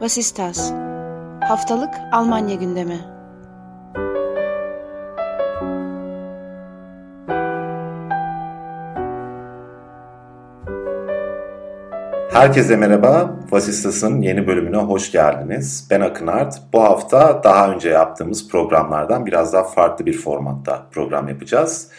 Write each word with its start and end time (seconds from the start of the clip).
Vasistas 0.00 0.72
Haftalık 1.40 1.94
Almanya 2.12 2.54
gündemi 2.54 3.00
Herkese 12.32 12.76
merhaba, 12.76 13.36
Vasistas'ın 13.50 14.22
yeni 14.22 14.46
bölümüne 14.46 14.76
hoş 14.76 15.12
geldiniz. 15.12 15.88
Ben 15.90 16.00
Akın 16.00 16.26
Art. 16.26 16.62
Bu 16.72 16.82
hafta 16.82 17.44
daha 17.44 17.72
önce 17.72 17.88
yaptığımız 17.88 18.48
programlardan 18.48 19.26
biraz 19.26 19.52
daha 19.52 19.64
farklı 19.64 20.06
bir 20.06 20.18
formatta 20.18 20.86
program 20.90 21.28
yapacağız. 21.28 21.90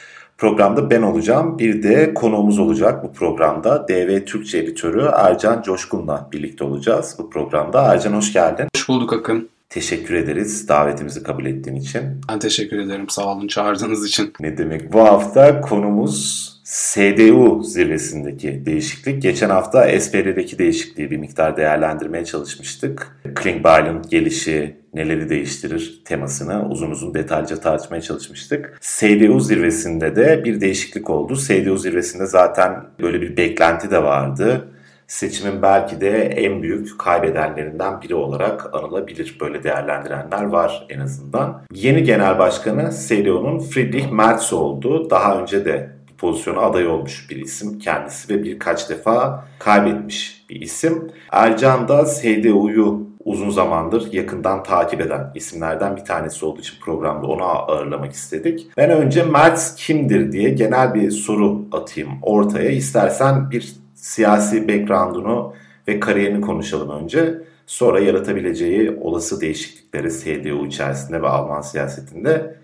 Programda 0.42 0.90
ben 0.90 1.02
olacağım. 1.02 1.60
Bir 1.60 1.84
de 1.84 2.14
konuğumuz 2.14 2.60
olacak 2.60 3.04
bu 3.04 3.14
programda. 3.14 3.88
DV 3.88 4.26
Türkçe 4.26 4.58
editörü 4.58 5.10
Ercan 5.16 5.62
Coşkun'la 5.62 6.30
birlikte 6.32 6.64
olacağız 6.64 7.16
bu 7.20 7.30
programda. 7.30 7.94
Ercan 7.94 8.14
hoş 8.14 8.34
geldin. 8.34 8.68
Hoş 8.76 8.90
bulduk 8.90 9.14
Akın. 9.14 9.50
Teşekkür 9.72 10.16
ederiz 10.16 10.68
davetimizi 10.68 11.24
kabul 11.24 11.46
ettiğin 11.46 11.76
için. 11.76 12.02
Ben 12.30 12.40
teşekkür 12.40 12.80
ederim 12.80 13.10
sağ 13.10 13.36
olun 13.36 13.48
çağırdığınız 13.48 14.08
için. 14.08 14.34
Ne 14.40 14.58
demek? 14.58 14.94
Bu 14.94 15.00
hafta 15.00 15.62
konumuz 15.62 16.48
SDU 16.64 17.64
zirvesindeki 17.64 18.66
değişiklik. 18.66 19.22
Geçen 19.22 19.50
hafta 19.50 20.00
SPR'deki 20.00 20.60
değişikliği 20.60 21.12
bir 21.12 21.18
miktar 21.18 21.58
değerlendirmeye 21.58 22.26
çalışmıştık. 22.26 23.18
Klingbeil'in 23.36 24.02
gelişi 24.10 24.76
neleri 24.94 25.30
değiştirir 25.30 26.02
temasını 26.06 26.70
uzun 26.70 26.92
uzun 26.92 27.14
detaylıca 27.14 27.56
tartışmaya 27.56 28.02
çalışmıştık. 28.02 28.78
SDU 28.82 29.40
zirvesinde 29.40 30.16
de 30.16 30.42
bir 30.46 30.62
değişiklik 30.62 31.10
oldu. 31.10 31.36
SDU 31.36 31.78
zirvesinde 31.78 32.26
zaten 32.26 32.84
böyle 33.02 33.22
bir 33.22 33.38
beklenti 33.38 33.92
de 33.92 34.04
vardı 34.04 34.72
seçimin 35.12 35.62
belki 35.62 36.02
de 36.02 36.24
en 36.24 36.62
büyük 36.62 37.00
kaybedenlerinden 37.00 38.02
biri 38.02 38.16
olarak 38.16 38.76
anılabilir. 38.76 39.38
Böyle 39.42 39.64
değerlendirenler 39.64 40.44
var 40.44 40.86
en 40.90 41.00
azından. 41.00 41.62
Yeni 41.74 42.04
genel 42.04 42.40
başkanı 42.40 42.90
CDU'nun 43.08 43.60
Friedrich 43.60 44.12
Merz 44.12 44.54
oldu. 44.54 45.10
Daha 45.10 45.42
önce 45.42 45.66
de 45.66 45.90
bu 46.12 46.18
pozisyona 46.18 46.60
aday 46.60 46.88
olmuş 46.88 47.30
bir 47.30 47.36
isim 47.36 47.80
kendisi 47.80 48.34
ve 48.34 48.44
birkaç 48.44 48.90
defa 48.90 49.46
kaybetmiş 49.60 50.46
bir 50.50 50.62
isim. 50.62 51.12
Ercan 51.32 51.88
da 51.88 52.06
CDU'yu 52.22 53.08
uzun 53.26 53.50
zamandır 53.50 54.14
yakından 54.14 54.64
takip 54.64 55.02
eden 55.02 55.32
isimlerden 55.36 55.96
bir 55.96 56.06
tanesi 56.06 56.46
olduğu 56.46 56.60
için 56.60 56.80
programda 56.82 57.28
onu 57.28 57.44
ağırlamak 57.44 58.12
istedik. 58.12 58.68
Ben 58.78 58.90
önce 58.90 59.24
Merz 59.24 59.76
kimdir 59.76 60.32
diye 60.32 60.50
genel 60.50 60.94
bir 60.94 61.12
soru 61.12 61.66
atayım 61.72 62.10
ortaya. 62.22 62.70
İstersen 62.70 63.52
bir 63.52 63.81
siyasi 64.02 64.68
background'unu 64.68 65.54
ve 65.88 66.00
kariyerini 66.00 66.42
konuşalım 66.42 67.04
önce. 67.04 67.42
Sonra 67.68 68.00
yaratabileceği 68.00 68.92
olası 69.02 69.42
değişiklikleri 69.42 70.10
CDU 70.12 70.66
içerisinde 70.66 71.22
ve 71.22 71.28
Alman 71.28 71.62
siyasetinde 71.62 72.56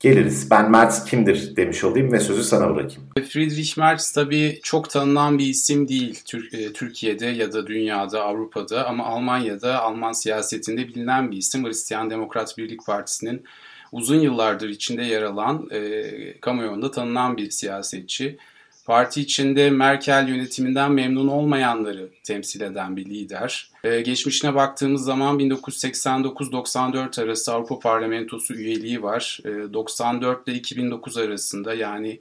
geliriz. 0.00 0.50
Ben 0.50 0.70
Merz 0.70 1.04
kimdir 1.04 1.56
demiş 1.56 1.84
olayım 1.84 2.12
ve 2.12 2.20
sözü 2.20 2.44
sana 2.44 2.74
bırakayım. 2.74 3.02
Friedrich 3.28 3.78
Merz 3.78 4.12
tabii 4.12 4.60
çok 4.62 4.90
tanınan 4.90 5.38
bir 5.38 5.46
isim 5.46 5.88
değil 5.88 6.22
e, 6.52 6.72
Türkiye'de 6.72 7.26
ya 7.26 7.52
da 7.52 7.66
dünyada, 7.66 8.22
Avrupa'da 8.22 8.86
ama 8.86 9.04
Almanya'da 9.04 9.82
Alman 9.82 10.12
siyasetinde 10.12 10.88
bilinen 10.88 11.30
bir 11.30 11.36
isim. 11.36 11.66
Hristiyan 11.66 12.10
Demokrat 12.10 12.58
Birlik 12.58 12.86
Partisi'nin 12.86 13.44
uzun 13.92 14.20
yıllardır 14.20 14.68
içinde 14.68 15.02
yer 15.02 15.22
alan, 15.22 15.68
e, 15.70 16.40
kamuoyunda 16.40 16.90
tanınan 16.90 17.36
bir 17.36 17.50
siyasetçi 17.50 18.38
parti 18.84 19.20
içinde 19.20 19.70
Merkel 19.70 20.28
yönetiminden 20.28 20.92
memnun 20.92 21.28
olmayanları 21.28 22.08
temsil 22.22 22.60
eden 22.60 22.96
bir 22.96 23.04
lider. 23.04 23.68
Ee, 23.84 24.00
geçmişine 24.00 24.54
baktığımız 24.54 25.04
zaman 25.04 25.38
1989-94 25.38 27.22
arası 27.22 27.52
Avrupa 27.52 27.78
Parlamentosu 27.78 28.54
üyeliği 28.54 29.02
var. 29.02 29.40
Ee, 29.44 29.72
94 29.72 30.48
ile 30.48 30.56
2009 30.56 31.16
arasında 31.16 31.74
yani 31.74 32.20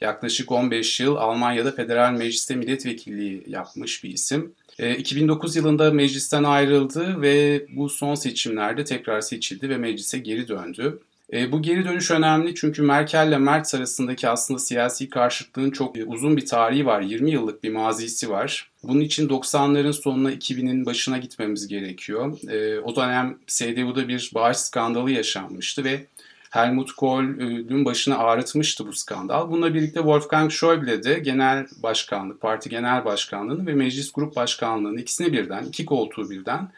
yaklaşık 0.00 0.52
15 0.52 1.00
yıl 1.00 1.16
Almanya'da 1.16 1.72
Federal 1.72 2.12
Meclis'te 2.12 2.54
milletvekilliği 2.54 3.44
yapmış 3.46 4.04
bir 4.04 4.10
isim. 4.10 4.52
2009 4.98 5.56
yılında 5.56 5.90
meclisten 5.90 6.44
ayrıldı 6.44 7.22
ve 7.22 7.66
bu 7.76 7.88
son 7.88 8.14
seçimlerde 8.14 8.84
tekrar 8.84 9.20
seçildi 9.20 9.68
ve 9.68 9.76
meclise 9.76 10.18
geri 10.18 10.48
döndü. 10.48 10.98
E, 11.32 11.52
bu 11.52 11.62
geri 11.62 11.84
dönüş 11.84 12.10
önemli 12.10 12.54
çünkü 12.54 12.82
Merkel 12.82 13.28
ile 13.28 13.38
Merz 13.38 13.74
arasındaki 13.74 14.28
aslında 14.28 14.58
siyasi 14.60 15.10
karşıtlığın 15.10 15.70
çok 15.70 15.98
e, 15.98 16.04
uzun 16.04 16.36
bir 16.36 16.46
tarihi 16.46 16.86
var. 16.86 17.00
20 17.00 17.30
yıllık 17.30 17.64
bir 17.64 17.72
mazisi 17.72 18.30
var. 18.30 18.70
Bunun 18.82 19.00
için 19.00 19.28
90'ların 19.28 19.92
sonuna 19.92 20.32
2000'in 20.32 20.86
başına 20.86 21.18
gitmemiz 21.18 21.68
gerekiyor. 21.68 22.38
E, 22.48 22.80
o 22.80 22.96
dönem 22.96 23.38
CDU'da 23.46 24.08
bir 24.08 24.30
bağış 24.34 24.56
skandalı 24.56 25.10
yaşanmıştı 25.10 25.84
ve 25.84 26.06
Helmut 26.50 26.92
Kohl'ün 26.92 27.84
başını 27.84 28.18
ağrıtmıştı 28.18 28.86
bu 28.86 28.92
skandal. 28.92 29.50
Bununla 29.50 29.74
birlikte 29.74 30.00
Wolfgang 30.00 30.50
Schäuble 30.50 31.04
de 31.04 31.18
genel 31.18 31.66
başkanlık, 31.82 32.40
parti 32.40 32.70
genel 32.70 33.04
başkanlığını 33.04 33.66
ve 33.66 33.74
meclis 33.74 34.12
grup 34.12 34.36
başkanlığını 34.36 35.00
ikisini 35.00 35.32
birden, 35.32 35.64
iki 35.64 35.84
koltuğu 35.84 36.30
birden 36.30 36.68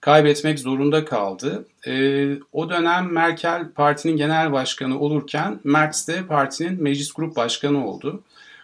kaybetmek 0.00 0.58
zorunda 0.58 1.04
kaldı. 1.04 1.66
E, 1.86 2.26
o 2.52 2.70
dönem 2.70 3.12
Merkel 3.12 3.70
partinin 3.72 4.16
genel 4.16 4.52
başkanı 4.52 4.98
olurken 5.00 5.60
Merz 5.64 6.08
de 6.08 6.26
partinin 6.26 6.82
meclis 6.82 7.12
grup 7.12 7.36
başkanı 7.36 7.86
oldu. 7.86 8.22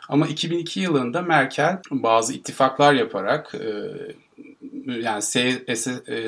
Ama 0.09 0.27
2002 0.27 0.81
yılında 0.81 1.23
Merkel 1.23 1.79
bazı 1.91 2.35
ittifaklar 2.35 2.95
yaparak 2.95 3.55
e, 3.55 3.71
yani 4.87 5.23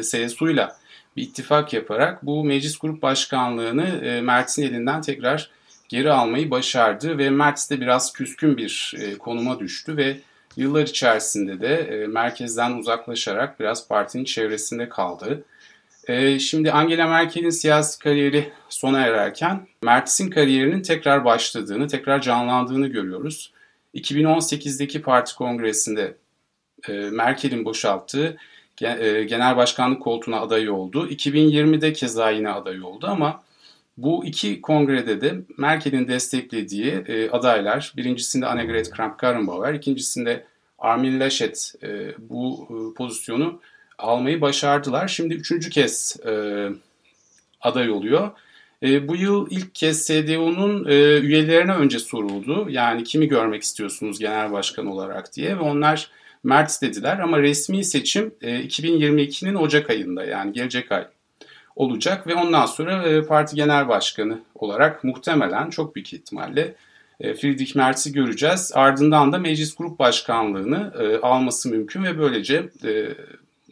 CSU 0.03 0.51
ile 0.51 0.69
bir 1.17 1.23
ittifak 1.23 1.73
yaparak 1.73 2.27
bu 2.27 2.45
meclis 2.45 2.79
grup 2.79 3.03
başkanlığını 3.03 3.85
e, 4.05 4.21
Mertz'in 4.21 4.63
elinden 4.63 5.01
tekrar 5.01 5.51
geri 5.89 6.13
almayı 6.13 6.51
başardı 6.51 7.19
ve 7.19 7.31
Merz 7.31 7.71
de 7.71 7.81
biraz 7.81 8.13
küskün 8.13 8.57
bir 8.57 8.95
e, 9.01 9.19
konuma 9.19 9.61
düştü 9.61 9.97
ve 9.97 10.17
Yıllar 10.57 10.83
içerisinde 10.83 11.61
de 11.61 11.75
e, 11.77 12.07
merkezden 12.07 12.73
uzaklaşarak 12.73 13.61
biraz 13.61 13.89
partinin 13.89 14.25
çevresinde 14.25 14.89
kaldı. 14.89 15.45
E, 16.09 16.39
şimdi 16.39 16.73
Angela 16.73 17.07
Merkel'in 17.07 17.51
siyasi 17.51 17.99
kariyeri 17.99 18.53
sona 18.69 19.01
ererken 19.01 19.67
Mertz'in 19.83 20.31
kariyerinin 20.31 20.83
tekrar 20.83 21.25
başladığını, 21.25 21.89
tekrar 21.89 22.21
canlandığını 22.21 22.87
görüyoruz. 22.87 23.53
2018'deki 23.95 25.03
parti 25.03 25.35
kongresinde 25.35 26.17
e, 26.89 26.93
Merkel'in 26.93 27.65
boşalttığı 27.65 28.37
e, 28.83 29.25
genel 29.25 29.57
başkanlık 29.57 30.03
koltuğuna 30.03 30.41
aday 30.41 30.71
oldu. 30.71 31.09
2020'de 31.09 31.93
keza 31.93 32.31
yine 32.31 32.51
aday 32.51 32.83
oldu 32.83 33.07
ama 33.11 33.43
bu 33.97 34.25
iki 34.25 34.61
kongrede 34.61 35.21
de 35.21 35.35
Merkel'in 35.59 36.09
desteklediği 36.09 36.93
e, 36.93 37.31
adaylar, 37.31 37.93
birincisinde 37.97 38.47
Annegret 38.47 38.91
Kramp-Karrenbauer, 38.91 39.75
ikincisinde 39.75 40.45
Armin 40.79 41.21
Laschet 41.21 41.75
e, 41.83 42.15
bu 42.19 42.69
e, 42.71 42.95
pozisyonu 42.95 43.61
almayı 43.99 44.41
başardılar. 44.41 45.09
Şimdi 45.09 45.35
üçüncü 45.35 45.71
kez 45.71 46.17
e, 46.27 46.33
aday 47.61 47.91
oluyor. 47.91 48.31
E, 48.83 49.09
bu 49.09 49.17
yıl 49.17 49.47
ilk 49.51 49.75
kez 49.75 50.07
CDU'nun 50.07 50.85
e, 50.89 51.19
üyelerine 51.19 51.73
önce 51.73 51.99
soruldu. 51.99 52.67
Yani 52.71 53.05
kimi 53.05 53.29
görmek 53.29 53.63
istiyorsunuz 53.63 54.19
genel 54.19 54.53
başkan 54.53 54.87
olarak 54.87 55.37
diye 55.37 55.57
ve 55.57 55.61
onlar 55.61 56.11
Mertz 56.45 56.83
dediler 56.83 57.19
ama 57.19 57.43
resmi 57.43 57.85
seçim 57.85 58.35
e, 58.43 58.61
2022'nin 58.61 59.55
Ocak 59.55 59.91
ayında 59.91 60.25
yani 60.25 60.53
gelecek 60.53 60.93
ay 60.93 61.07
olacak 61.77 62.27
ve 62.27 62.35
ondan 62.35 62.67
sonra 62.67 63.09
e, 63.09 63.27
parti 63.27 63.57
genel 63.57 63.89
başkanı 63.89 64.41
olarak 64.55 65.05
muhtemelen 65.05 65.71
çok 65.71 65.95
büyük 65.95 66.13
ihtimalle 66.13 66.75
e, 67.21 67.35
Friedrich 67.35 67.77
Merz'i 67.77 68.13
göreceğiz. 68.13 68.73
Ardından 68.75 69.33
da 69.33 69.39
meclis 69.39 69.77
grup 69.77 69.99
başkanlığını 69.99 70.93
e, 71.01 71.17
alması 71.17 71.71
mümkün 71.71 72.05
ve 72.05 72.19
böylece 72.19 72.69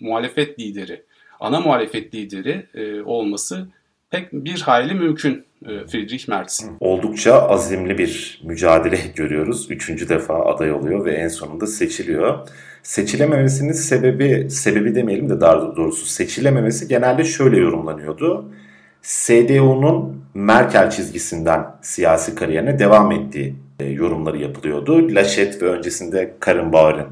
muhalefet 0.00 0.58
lideri, 0.61 1.02
ana 1.40 1.61
muhalefet 1.61 2.14
lideri 2.14 2.67
olması 3.05 3.69
pek 4.11 4.32
bir 4.32 4.61
hayli 4.61 4.94
mümkün 4.94 5.44
Friedrich 5.64 6.28
Merz. 6.28 6.66
Oldukça 6.81 7.49
azimli 7.49 7.99
bir 7.99 8.40
mücadele 8.44 8.99
görüyoruz. 9.16 9.66
Üçüncü 9.70 10.08
defa 10.08 10.44
aday 10.44 10.72
oluyor 10.72 11.05
ve 11.05 11.12
en 11.12 11.28
sonunda 11.28 11.66
seçiliyor. 11.66 12.49
Seçilememesinin 12.82 13.72
sebebi, 13.72 14.50
sebebi 14.50 14.94
demeyelim 14.94 15.31
de 15.31 15.40
daha 15.40 15.76
doğrusu 15.76 16.06
seçilememesi 16.06 16.88
genelde 16.88 17.25
şöyle 17.25 17.56
yorumlanıyordu. 17.56 18.52
CDU'nun 19.02 20.25
Merkel 20.34 20.90
çizgisinden 20.90 21.66
siyasi 21.82 22.34
kariyerine 22.34 22.78
devam 22.78 23.12
ettiği 23.12 23.56
e, 23.81 23.87
yorumları 23.87 24.38
yapılıyordu. 24.38 25.14
Laschet 25.14 25.62
ve 25.62 25.66
öncesinde 25.66 26.34
Karrenbauer'in 26.40 27.06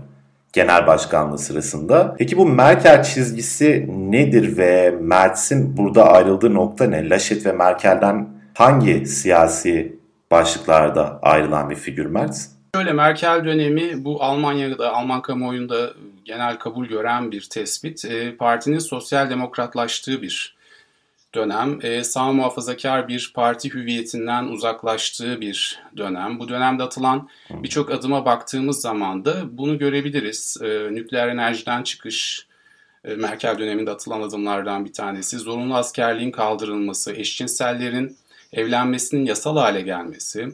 genel 0.53 0.87
başkanlığı 0.87 1.39
sırasında. 1.39 2.15
Peki 2.19 2.37
bu 2.37 2.47
Merkel 2.47 3.03
çizgisi 3.03 3.89
nedir 3.89 4.59
ve 4.59 4.95
Merz'in 5.01 5.77
burada 5.77 6.13
ayrıldığı 6.13 6.55
nokta 6.55 6.85
ne? 6.85 7.09
Laschet 7.09 7.47
ve 7.47 7.53
Merkel'den 7.53 8.29
hangi 8.63 9.07
siyasi 9.07 9.97
başlıklarda 10.31 11.19
ayrılan 11.23 11.71
bir 11.71 11.77
figür 11.77 12.07
Merz? 12.07 12.53
Şöyle 12.75 12.93
Merkel 12.93 13.45
dönemi 13.45 14.05
bu 14.05 14.23
Almanya'da, 14.23 14.93
Alman 14.93 15.23
kamuoyunda 15.23 15.91
genel 16.25 16.59
kabul 16.59 16.87
gören 16.87 17.33
bir 17.33 17.41
tespit. 17.51 18.05
E, 18.05 18.37
partinin 18.37 18.79
sosyal 18.79 19.31
demokratlaştığı 19.31 20.23
bir 20.23 20.57
dönem, 21.35 21.79
e, 21.83 22.05
sağ 22.05 22.33
muhafazakar 22.33 23.09
bir 23.09 23.33
parti 23.35 23.75
hüviyetinden 23.75 24.45
uzaklaştığı 24.45 25.41
bir 25.41 25.83
dönem. 25.97 26.39
Bu 26.39 26.49
dönemde 26.49 26.83
atılan 26.83 27.29
birçok 27.51 27.91
adıma 27.91 28.25
baktığımız 28.25 28.81
zaman 28.81 29.25
da 29.25 29.59
bunu 29.59 29.79
görebiliriz. 29.79 30.57
E, 30.63 30.95
nükleer 30.95 31.29
enerjiden 31.29 31.83
çıkış, 31.83 32.47
e, 33.05 33.15
Merkel 33.15 33.59
döneminde 33.59 33.91
atılan 33.91 34.23
adımlardan 34.23 34.85
bir 34.85 34.93
tanesi, 34.93 35.39
zorunlu 35.39 35.75
askerliğin 35.75 36.31
kaldırılması, 36.31 37.13
eşcinsellerin 37.13 38.17
evlenmesinin 38.53 39.25
yasal 39.25 39.57
hale 39.57 39.81
gelmesi, 39.81 40.49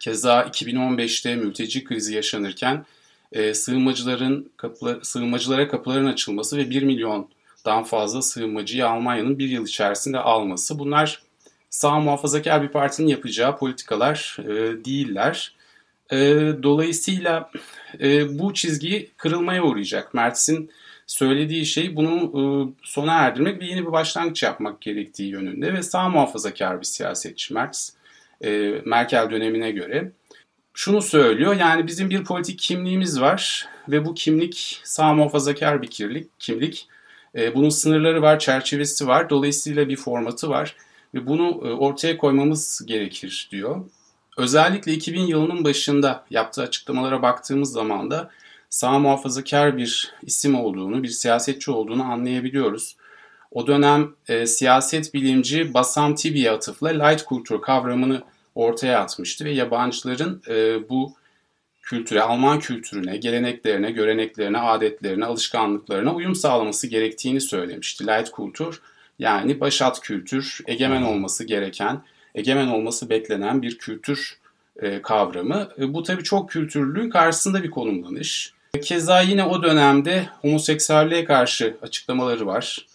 keza 0.00 0.42
2015'te 0.42 1.36
mülteci 1.36 1.84
krizi 1.84 2.14
yaşanırken 2.14 2.84
e, 3.32 3.54
sığınmacıların 3.54 4.52
kapılar, 4.56 4.98
sığınmacılara 5.02 5.68
kapıların 5.68 6.06
açılması 6.06 6.56
ve 6.56 6.70
1 6.70 6.82
milyondan 6.82 7.84
fazla 7.84 8.22
sığınmacıyı 8.22 8.88
Almanya'nın 8.88 9.38
bir 9.38 9.48
yıl 9.48 9.66
içerisinde 9.66 10.18
alması. 10.18 10.78
Bunlar 10.78 11.22
sağ 11.70 12.00
muhafazakar 12.00 12.62
bir 12.62 12.68
partinin 12.68 13.08
yapacağı 13.08 13.58
politikalar 13.58 14.36
e, 14.38 14.84
değiller. 14.84 15.54
E, 16.12 16.18
dolayısıyla 16.62 17.50
e, 18.00 18.38
bu 18.38 18.54
çizgi 18.54 19.10
kırılmaya 19.16 19.62
uğrayacak. 19.62 20.14
Mertz'in 20.14 20.70
söylediği 21.12 21.66
şey 21.66 21.96
bunu 21.96 22.14
e, 22.14 22.42
sona 22.82 23.12
erdirmek 23.12 23.60
ve 23.60 23.66
yeni 23.66 23.86
bir 23.86 23.92
başlangıç 23.92 24.42
yapmak 24.42 24.80
gerektiği 24.80 25.30
yönünde 25.30 25.72
ve 25.72 25.82
sağ 25.82 26.08
muhafazakar 26.08 26.80
bir 26.80 26.86
siyasetçi 26.86 27.54
Mertz. 27.54 27.96
E, 28.44 28.50
Merkel 28.84 29.30
dönemine 29.30 29.70
göre 29.70 30.12
şunu 30.74 31.02
söylüyor. 31.02 31.56
Yani 31.56 31.86
bizim 31.86 32.10
bir 32.10 32.24
politik 32.24 32.58
kimliğimiz 32.58 33.20
var 33.20 33.68
ve 33.88 34.04
bu 34.04 34.14
kimlik 34.14 34.80
sağ 34.84 35.14
muhafazakar 35.14 35.82
bir 35.82 35.86
kirlik, 35.86 36.30
kimlik. 36.38 36.88
E, 37.36 37.54
bunun 37.54 37.68
sınırları 37.68 38.22
var, 38.22 38.38
çerçevesi 38.38 39.06
var. 39.06 39.30
Dolayısıyla 39.30 39.88
bir 39.88 39.96
formatı 39.96 40.48
var 40.48 40.76
ve 41.14 41.26
bunu 41.26 41.48
e, 41.48 41.72
ortaya 41.72 42.16
koymamız 42.16 42.82
gerekir 42.86 43.48
diyor. 43.50 43.84
Özellikle 44.36 44.92
2000 44.92 45.20
yılının 45.20 45.64
başında 45.64 46.24
yaptığı 46.30 46.62
açıklamalara 46.62 47.22
baktığımız 47.22 47.72
zaman 47.72 48.10
da 48.10 48.30
sağ 48.72 48.98
muhafazakar 48.98 49.76
bir 49.76 50.14
isim 50.22 50.54
olduğunu, 50.54 51.02
bir 51.02 51.08
siyasetçi 51.08 51.70
olduğunu 51.70 52.02
anlayabiliyoruz. 52.04 52.96
O 53.50 53.66
dönem 53.66 54.14
e, 54.28 54.46
siyaset 54.46 55.14
bilimci 55.14 55.74
Bassam 55.74 56.14
Tibi'ye 56.14 56.50
atıfla 56.50 56.88
light 56.88 57.26
kültür 57.26 57.60
kavramını 57.60 58.22
ortaya 58.54 59.00
atmıştı 59.00 59.44
ve 59.44 59.50
yabancıların 59.50 60.42
e, 60.48 60.88
bu 60.88 61.14
kültüre, 61.82 62.22
Alman 62.22 62.58
kültürüne, 62.60 63.16
geleneklerine, 63.16 63.90
göreneklerine, 63.90 64.58
adetlerine, 64.58 65.24
alışkanlıklarına 65.24 66.14
uyum 66.14 66.34
sağlaması 66.34 66.86
gerektiğini 66.86 67.40
söylemişti. 67.40 68.06
Light 68.06 68.32
kültür 68.32 68.80
yani 69.18 69.60
başat 69.60 70.00
kültür, 70.00 70.60
egemen 70.66 71.02
olması 71.02 71.44
gereken, 71.44 72.02
egemen 72.34 72.66
olması 72.66 73.10
beklenen 73.10 73.62
bir 73.62 73.78
kültür 73.78 74.38
e, 74.76 75.02
kavramı. 75.02 75.68
E, 75.78 75.94
bu 75.94 76.02
tabii 76.02 76.24
çok 76.24 76.50
kültürlülüğün 76.50 77.10
karşısında 77.10 77.62
bir 77.62 77.70
konumlanış. 77.70 78.52
Keza 78.80 79.20
yine 79.20 79.44
o 79.44 79.62
dönemde 79.62 80.28
homoseksüelliğe 80.40 81.24
karşı 81.24 81.76
açıklamaları 81.82 82.46
var. 82.46 82.86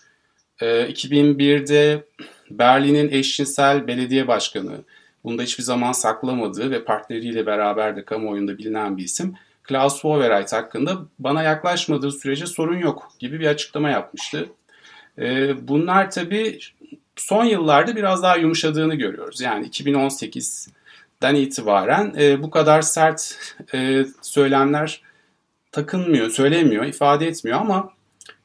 E, 0.61 0.65
2001'de 0.65 2.03
Berlin'in 2.49 3.09
eşcinsel 3.11 3.87
belediye 3.87 4.27
başkanı, 4.27 4.77
Bunda 5.23 5.41
hiçbir 5.41 5.63
zaman 5.63 5.91
saklamadığı 5.91 6.71
ve 6.71 6.83
partneriyle 6.83 7.45
beraber 7.45 7.95
de 7.95 8.05
kamuoyunda 8.05 8.57
bilinen 8.57 8.97
bir 8.97 9.03
isim. 9.03 9.35
Klaus 9.63 9.93
Wowereit 9.93 10.53
hakkında 10.53 10.97
bana 11.19 11.43
yaklaşmadığı 11.43 12.11
sürece 12.11 12.45
sorun 12.45 12.77
yok 12.77 13.11
gibi 13.19 13.39
bir 13.39 13.47
açıklama 13.47 13.89
yapmıştı. 13.89 14.49
Ee, 15.19 15.67
bunlar 15.67 16.11
tabii 16.11 16.59
son 17.15 17.45
yıllarda 17.45 17.95
biraz 17.95 18.23
daha 18.23 18.35
yumuşadığını 18.35 18.95
görüyoruz. 18.95 19.41
Yani 19.41 19.67
2018'den 19.67 21.35
itibaren 21.35 22.13
e, 22.19 22.43
bu 22.43 22.49
kadar 22.49 22.81
sert 22.81 23.37
e, 23.73 24.05
söylemler 24.21 25.01
takınmıyor, 25.77 26.29
söylemiyor, 26.29 26.85
ifade 26.85 27.27
etmiyor 27.27 27.59
ama 27.59 27.93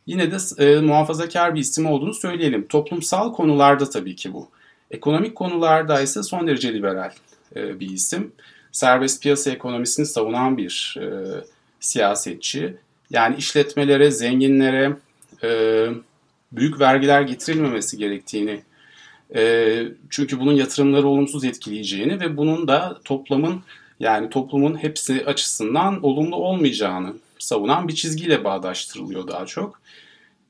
yine 0.07 0.31
de 0.33 0.37
e, 0.59 0.81
muhafazakar 0.81 1.55
bir 1.55 1.61
isim 1.61 1.87
olduğunu 1.87 2.15
söyleyelim. 2.15 2.67
Toplumsal 2.67 3.33
konularda 3.33 3.91
tabii 3.91 4.17
ki 4.17 4.33
bu. 4.33 4.49
Ekonomik 4.91 5.35
konularda 5.35 6.01
ise 6.01 6.23
son 6.23 6.47
derece 6.47 6.75
liberal 6.75 7.13
e, 7.57 7.81
bir 7.81 7.91
isim. 7.91 8.33
Serbest 8.73 9.23
piyasa 9.23 9.51
ekonomisini 9.51 10.07
savunan 10.07 10.57
bir 10.57 10.99
e, 11.01 11.07
siyasetçi. 11.81 12.77
Yani 13.11 13.37
işletmelere, 13.37 14.11
zenginlere 14.11 14.97
e, 15.43 15.87
büyük 16.53 16.81
vergiler 16.81 17.23
getirilmemesi 17.23 17.99
gerektiğini, 17.99 18.61
e, 19.35 19.83
çünkü 20.11 20.41
bunun 20.41 20.53
yatırımları 20.53 21.09
olumsuz 21.09 21.45
etkileyeceğini 21.45 22.21
ve 22.21 22.37
bunun 22.37 22.69
da 22.69 23.01
toplamın 23.05 23.63
yani 24.03 24.31
toplumun 24.31 24.83
hepsi 24.83 25.27
açısından 25.27 26.05
olumlu 26.05 26.37
olmayacağını 26.37 27.15
savunan 27.39 27.89
bir 27.89 27.95
çizgiyle 27.95 28.45
bağdaştırılıyor 28.45 29.29
daha 29.29 29.47
çok. 29.47 29.81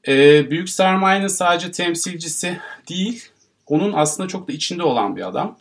E, 0.08 0.50
büyük 0.50 0.70
sermayenin 0.70 1.26
sadece 1.26 1.70
temsilcisi 1.70 2.58
değil, 2.88 3.24
onun 3.66 3.92
aslında 3.92 4.28
çok 4.28 4.48
da 4.48 4.52
içinde 4.52 4.82
olan 4.82 5.16
bir 5.16 5.28
adam. 5.28 5.58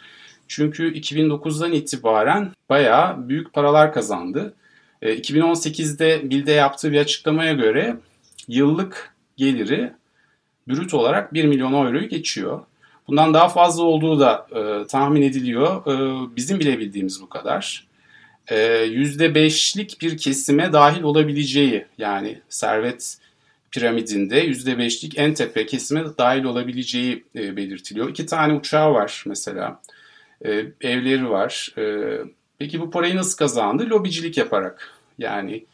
Çünkü 0.47 0.93
2009'dan 0.93 1.71
itibaren 1.71 2.51
bayağı 2.69 3.29
büyük 3.29 3.53
paralar 3.53 3.93
kazandı. 3.93 4.53
2018'de 5.01 6.13
e, 6.13 6.29
Bill'de 6.29 6.51
yaptığı 6.51 6.91
bir 6.91 6.99
açıklamaya 6.99 7.53
göre 7.53 7.97
yıllık 8.47 9.15
geliri 9.37 9.93
brüt 10.67 10.93
olarak 10.93 11.33
1 11.33 11.45
milyon 11.45 11.73
euroyu 11.73 12.09
geçiyor. 12.09 12.61
Bundan 13.11 13.33
daha 13.33 13.49
fazla 13.49 13.83
olduğu 13.83 14.19
da 14.19 14.47
e, 14.55 14.87
tahmin 14.87 15.21
ediliyor. 15.21 15.85
E, 15.87 16.35
bizim 16.35 16.59
bilebildiğimiz 16.59 17.21
bu 17.21 17.29
kadar. 17.29 17.87
E, 18.47 18.55
%5'lik 18.85 20.01
bir 20.01 20.17
kesime 20.17 20.73
dahil 20.73 21.03
olabileceği 21.03 21.85
yani 21.97 22.41
servet 22.49 23.17
piramidinde 23.71 24.47
%5'lik 24.47 25.17
en 25.17 25.33
tepe 25.33 25.65
kesime 25.65 26.03
dahil 26.17 26.43
olabileceği 26.43 27.23
e, 27.35 27.57
belirtiliyor. 27.57 28.09
İki 28.09 28.25
tane 28.25 28.53
uçağı 28.53 28.93
var 28.93 29.23
mesela. 29.27 29.81
E, 30.45 30.65
evleri 30.81 31.29
var. 31.29 31.73
E, 31.77 32.17
peki 32.59 32.81
bu 32.81 32.91
parayı 32.91 33.15
nasıl 33.15 33.37
kazandı? 33.37 33.89
Lobicilik 33.89 34.37
yaparak. 34.37 34.91
Yani 35.17 35.65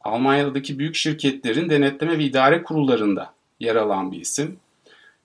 Almanya'daki 0.00 0.78
büyük 0.78 0.94
şirketlerin 0.94 1.70
denetleme 1.70 2.18
ve 2.18 2.24
idare 2.24 2.62
kurullarında 2.62 3.34
yer 3.60 3.76
alan 3.76 4.12
bir 4.12 4.20
isim. 4.20 4.58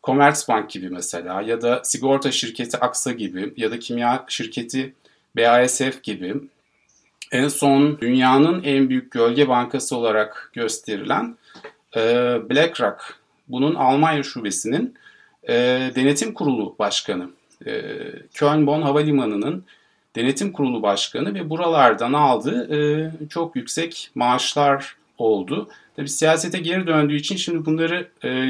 Commerzbank 0.04 0.70
gibi 0.70 0.90
mesela 0.90 1.42
ya 1.42 1.62
da 1.62 1.82
sigorta 1.84 2.32
şirketi 2.32 2.78
AXA 2.78 3.12
gibi 3.12 3.54
ya 3.58 3.72
da 3.72 3.80
kimya 3.80 4.26
şirketi 4.28 4.94
BASF 5.38 6.04
gibi 6.04 6.36
en 7.32 7.48
son 7.48 7.98
dünyanın 8.02 8.64
en 8.64 8.90
büyük 8.90 9.12
gölge 9.12 9.48
bankası 9.48 9.98
olarak 9.98 10.52
gösterilen 10.54 11.38
e, 11.96 12.02
BlackRock 12.50 13.16
bunun 13.48 13.76
Almanya 13.76 14.24
şubesinin 14.24 14.96
e, 15.50 15.54
denetim 15.96 16.34
kurulu 16.34 16.76
başkanı. 16.80 17.30
E, 17.66 17.72
Köln-Bonn 18.34 18.82
Havalimanı'nın 18.82 19.66
denetim 20.16 20.52
kurulu 20.52 20.82
başkanı 20.82 21.34
ve 21.34 21.50
buralardan 21.50 22.14
aldığı 22.14 23.12
çok 23.30 23.56
yüksek 23.56 24.12
maaşlar 24.16 24.96
oldu. 25.18 25.70
Tabi 25.96 26.10
siyasete 26.10 26.60
geri 26.60 26.88
döndüğü 26.88 27.16
için 27.16 27.36
şimdi 27.36 27.66
bunları 27.66 28.08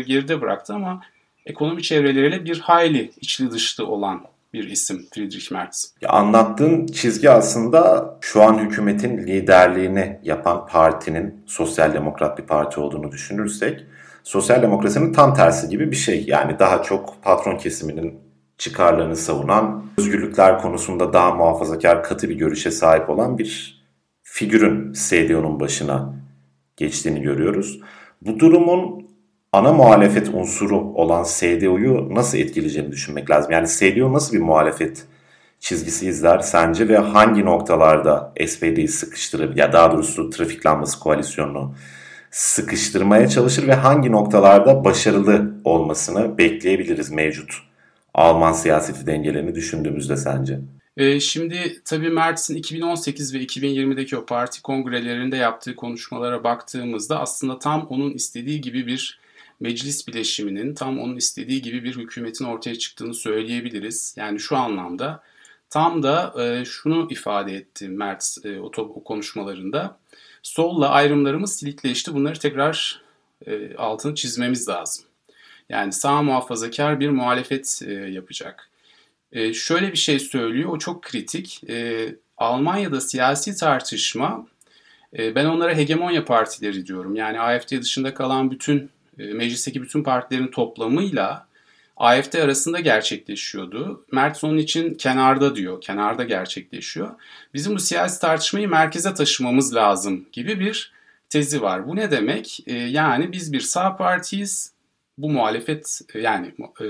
geride 0.08 0.41
bıraktı 0.41 0.74
ama 0.74 1.01
ekonomi 1.46 1.84
çevreleriyle 1.84 2.46
bir 2.46 2.60
hayli 2.60 3.12
içli 3.18 3.52
dışlı 3.52 3.88
olan 3.88 4.22
bir 4.54 4.70
isim 4.70 5.06
Friedrich 5.14 5.52
Merz. 5.52 5.94
Anlattığın 6.08 6.88
çizgi 6.88 7.30
aslında 7.30 8.14
şu 8.22 8.44
an 8.44 8.58
hükümetin 8.58 9.18
liderliğini 9.18 10.20
yapan 10.24 10.68
partinin 10.68 11.44
sosyal 11.46 11.94
demokrat 11.94 12.38
bir 12.38 12.44
parti 12.44 12.80
olduğunu 12.80 13.12
düşünürsek 13.12 13.86
sosyal 14.24 14.62
demokrasinin 14.62 15.14
tam 15.14 15.34
tersi 15.34 15.70
gibi 15.70 15.92
bir 15.92 15.96
şey. 15.96 16.24
Yani 16.28 16.60
daha 16.60 16.84
çok 16.84 17.24
patron 17.24 17.58
kesiminin 17.58 18.20
çıkarlarını 18.58 19.16
savunan, 19.16 19.86
özgürlükler 19.98 20.62
konusunda 20.62 21.14
daha 21.14 21.32
muhafazakar 21.32 22.04
katı 22.04 22.30
bir 22.30 22.36
görüşe 22.36 22.72
sahip 22.72 23.10
olan 23.10 23.38
bir 23.38 23.82
figürün 24.24 24.94
CDU'nun 24.94 25.60
başına 25.60 26.14
geçtiğini 26.78 27.22
görüyoruz. 27.22 27.80
Bu 28.22 28.40
durumun 28.40 29.11
ana 29.51 29.74
muhalefet 29.74 30.29
unsuru 30.34 30.77
olan 30.77 31.25
CDU'yu 31.39 32.15
nasıl 32.15 32.38
etkileyeceğini 32.38 32.91
düşünmek 32.91 33.29
lazım. 33.29 33.51
Yani 33.51 33.67
CDU 33.67 34.13
nasıl 34.13 34.34
bir 34.34 34.41
muhalefet 34.41 35.05
çizgisi 35.60 36.08
izler 36.08 36.39
sence 36.39 36.88
ve 36.88 36.98
hangi 36.98 37.46
noktalarda 37.46 38.34
SPD'yi 38.48 38.88
sıkıştırır 38.88 39.58
ya 39.58 39.74
daha 39.74 39.91
doğrusu 39.91 40.29
trafik 40.29 40.65
lambası 40.65 41.00
koalisyonunu 41.00 41.75
sıkıştırmaya 42.31 43.27
çalışır 43.27 43.67
ve 43.67 43.74
hangi 43.74 44.12
noktalarda 44.12 44.86
başarılı 44.86 45.51
olmasını 45.63 46.38
bekleyebiliriz 46.38 47.12
mevcut 47.12 47.53
Alman 48.13 48.53
siyaseti 48.53 49.08
dengelerini 49.08 49.55
düşündüğümüzde 49.55 50.17
sence? 50.17 50.60
E, 50.98 51.20
şimdi 51.20 51.81
tabii 51.86 52.10
Mertz'in 52.10 52.55
2018 52.55 53.34
ve 53.34 53.38
2020'deki 53.38 54.17
o 54.17 54.25
parti 54.25 54.62
kongrelerinde 54.62 55.38
yaptığı 55.38 55.75
konuşmalara 55.75 56.43
baktığımızda 56.43 57.20
aslında 57.20 57.60
tam 57.60 57.88
onun 57.89 58.12
istediği 58.12 58.62
gibi 58.62 58.88
bir 58.88 59.21
meclis 59.62 60.08
bileşiminin, 60.08 60.74
tam 60.74 61.00
onun 61.00 61.15
istediği 61.15 61.62
gibi 61.62 61.84
bir 61.84 61.96
hükümetin 61.96 62.46
ortaya 62.46 62.75
çıktığını 62.75 63.13
söyleyebiliriz. 63.13 64.15
Yani 64.18 64.39
şu 64.39 64.58
anlamda 64.58 65.24
tam 65.70 66.03
da 66.03 66.34
e, 66.44 66.65
şunu 66.65 67.08
ifade 67.12 67.56
etti 67.56 67.89
Mertz 67.89 68.46
e, 68.46 68.60
o, 68.60 68.72
o 68.77 69.03
konuşmalarında. 69.03 69.98
Solla 70.44 70.89
ayrımlarımız 70.89 71.56
silikleşti. 71.56 72.13
Bunları 72.13 72.39
tekrar 72.39 73.01
e, 73.48 73.75
altını 73.75 74.15
çizmemiz 74.15 74.70
lazım. 74.70 75.06
Yani 75.70 75.94
sağ 75.94 76.22
muhafazakar 76.22 77.00
bir 77.00 77.10
muhalefet 77.10 77.82
e, 77.88 77.94
yapacak. 77.94 78.70
E, 79.32 79.53
şöyle 79.53 79.91
bir 79.91 79.98
şey 79.98 80.20
söylüyor, 80.20 80.70
o 80.70 80.77
çok 80.77 81.03
kritik. 81.03 81.63
E, 81.70 82.08
Almanya'da 82.38 83.01
siyasi 83.01 83.56
tartışma, 83.56 84.48
e, 85.18 85.36
ben 85.36 85.46
onlara 85.46 85.75
hegemonya 85.75 86.25
partileri 86.25 86.86
diyorum. 86.86 87.15
Yani 87.15 87.39
AFD 87.39 87.82
dışında 87.82 88.13
kalan 88.13 88.51
bütün, 88.51 88.89
meclisteki 89.18 89.82
bütün 89.82 90.03
partilerin 90.03 90.48
toplamıyla 90.48 91.48
AFD 91.98 92.34
arasında 92.34 92.80
gerçekleşiyordu. 92.80 94.06
Merz 94.12 94.44
onun 94.44 94.58
için 94.58 94.94
kenarda 94.94 95.56
diyor, 95.56 95.82
kenarda 95.82 96.24
gerçekleşiyor. 96.24 97.10
Bizim 97.53 97.75
bu 97.75 97.80
siyasi 97.80 98.22
tartışmayı 98.22 98.70
merkeze 98.70 99.13
taşımamız 99.13 99.75
lazım 99.75 100.25
gibi 100.32 100.60
bir 100.60 100.91
tezi 101.30 101.62
var. 101.62 101.88
Bu 101.88 101.96
ne 101.96 102.12
demek? 102.12 102.60
E, 102.68 102.74
yani 102.74 103.32
biz 103.32 103.53
bir 103.53 103.60
sağ 103.60 103.98
partiyiz, 103.98 104.74
bu 105.18 105.30
muhalefet 105.30 106.01
e, 106.13 106.20
yani 106.20 106.48
e, 106.82 106.86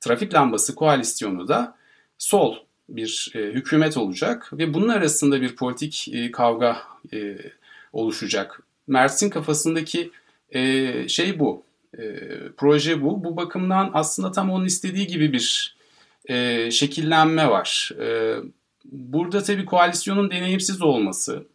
trafik 0.00 0.34
lambası 0.34 0.74
koalisyonu 0.74 1.48
da 1.48 1.76
sol 2.18 2.56
bir 2.88 3.32
e, 3.34 3.38
hükümet 3.38 3.96
olacak 3.96 4.50
ve 4.52 4.74
bunun 4.74 4.88
arasında 4.88 5.40
bir 5.40 5.56
politik 5.56 6.08
e, 6.12 6.30
kavga 6.30 6.82
e, 7.12 7.36
oluşacak. 7.92 8.60
Mersin 8.86 9.30
kafasındaki 9.30 10.10
e, 10.50 11.08
şey 11.08 11.38
bu, 11.38 11.62
e, 11.98 12.02
proje 12.56 13.02
bu. 13.02 13.24
Bu 13.24 13.36
bakımdan 13.36 13.90
aslında 13.94 14.32
tam 14.32 14.50
onun 14.50 14.64
istediği 14.64 15.06
gibi 15.06 15.32
bir 15.32 15.76
e, 16.26 16.70
şekillenme 16.70 17.50
var. 17.50 17.92
E, 18.00 18.36
burada 18.84 19.42
tabii 19.42 19.64
koalisyonun 19.64 20.30
deneyimsiz 20.30 20.82
olması, 20.82 21.46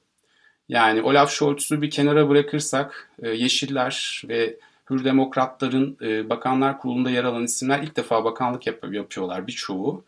yani 0.69 1.01
Olaf 1.01 1.31
Scholz'u 1.31 1.81
bir 1.81 1.91
kenara 1.91 2.29
bırakırsak 2.29 3.09
e, 3.23 3.29
Yeşiller 3.29 4.21
ve 4.27 4.57
Hür 4.89 5.03
Demokratların 5.03 5.97
e, 6.01 6.29
Bakanlar 6.29 6.79
Kurulu'nda 6.79 7.09
yer 7.09 7.23
alan 7.23 7.43
isimler 7.43 7.83
ilk 7.83 7.95
defa 7.95 8.23
bakanlık 8.23 8.67
yap 8.67 8.85
yapıyorlar 8.91 9.47
birçoğu. 9.47 10.03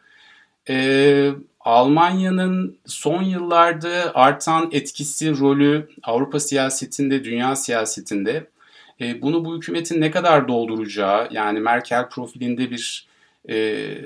E, 0.69 1.31
Almanya'nın 1.59 2.77
son 2.85 3.23
yıllarda 3.23 4.11
artan 4.15 4.69
etkisi, 4.71 5.39
rolü 5.39 5.89
Avrupa 6.03 6.39
siyasetinde, 6.39 7.23
dünya 7.23 7.55
siyasetinde 7.55 8.47
e, 9.01 9.21
bunu 9.21 9.45
bu 9.45 9.57
hükümetin 9.57 10.01
ne 10.01 10.11
kadar 10.11 10.47
dolduracağı 10.47 11.27
yani 11.31 11.59
Merkel 11.59 12.09
profilinde 12.09 12.71
bir 12.71 13.07
e, 13.49 13.55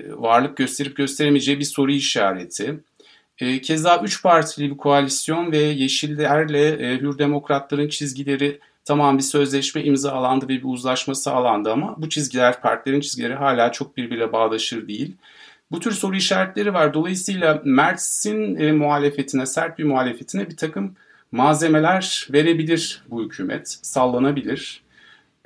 varlık 0.10 0.58
gösterip 0.58 0.96
gösteremeyeceği 0.96 1.60
bir 1.60 1.66
soru 1.66 1.92
işareti. 1.92 2.80
E, 3.40 3.62
keza 3.62 4.02
üç 4.04 4.24
partili 4.24 4.72
bir 4.72 4.78
koalisyon 4.78 5.52
ve 5.52 5.58
Yeşillerle 5.58 6.70
e, 6.70 6.98
Hür 6.98 7.18
Demokratların 7.18 7.90
çizgileri 7.90 8.60
Tamam 8.90 9.18
bir 9.18 9.24
sözleşme 9.24 9.84
imzalandı 9.84 10.46
ve 10.46 10.50
bir 10.50 10.64
uzlaşma 10.64 11.16
sağlandı 11.16 11.72
ama 11.72 11.96
bu 11.98 12.10
çizgiler, 12.10 12.62
partilerin 12.62 13.02
çizgileri 13.02 13.34
hala 13.34 13.72
çok 13.72 13.98
birbiriyle 13.98 14.32
bağdaşır 14.34 14.88
değil. 14.88 15.16
Bu 15.72 15.80
tür 15.80 15.92
soru 15.92 16.16
işaretleri 16.16 16.74
var. 16.74 16.94
Dolayısıyla 16.94 17.62
Mertz'in 17.66 18.56
e, 18.56 18.72
muhalefetine, 18.72 19.46
sert 19.46 19.80
bir 19.80 19.84
muhalefetine 19.84 20.50
bir 20.50 20.58
takım 20.58 20.96
malzemeler 21.32 22.28
verebilir 22.34 23.04
bu 23.10 23.24
hükümet, 23.24 23.80
sallanabilir. 23.82 24.84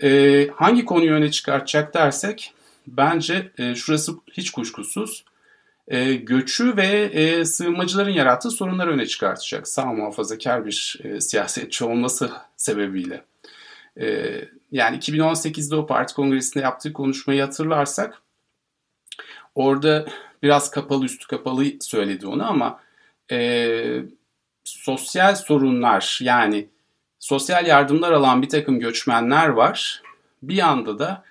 E, 0.04 0.48
hangi 0.56 0.86
konuyu 0.86 1.14
öne 1.14 1.32
çıkartacak 1.32 1.94
dersek, 1.94 2.54
bence 2.88 3.52
e, 3.58 3.76
şurası 3.76 4.14
hiç 4.32 4.52
kuşkusuz 4.52 5.26
e, 5.88 6.14
göçü 6.14 6.78
ve 6.78 6.88
e, 6.88 7.46
sığınmacıların 7.46 8.12
yarattığı 8.12 8.52
sorunları 8.52 8.92
öne 8.92 9.06
çıkartacak. 9.06 9.68
Sağ 9.68 9.86
muhafazakar 9.86 10.66
bir 10.66 11.00
e, 11.04 11.22
siyasetçi 11.22 11.86
olması 11.86 12.32
sebebiyle. 12.58 13.24
E, 14.00 14.36
yani 14.72 14.98
2018'de 14.98 15.76
o 15.76 15.88
parti 15.88 16.14
kongresinde 16.14 16.64
yaptığı 16.64 16.94
konuşmayı 16.94 17.42
hatırlarsak 17.42 18.22
orada 19.56 20.06
biraz 20.44 20.72
kapalı 20.72 21.06
üstü 21.06 21.28
kapalı 21.28 21.66
söyledi 21.82 22.28
onu 22.28 22.50
ama 22.50 22.80
e, 23.32 24.04
sosyal 24.64 25.36
sorunlar 25.36 26.20
yani 26.22 26.68
sosyal 27.20 27.68
yardımlar 27.68 28.12
alan 28.12 28.42
bir 28.42 28.50
takım 28.50 28.80
göçmenler 28.80 29.48
var. 29.48 30.02
Bir 30.44 30.56
yanda 30.56 31.00
da 31.00 31.24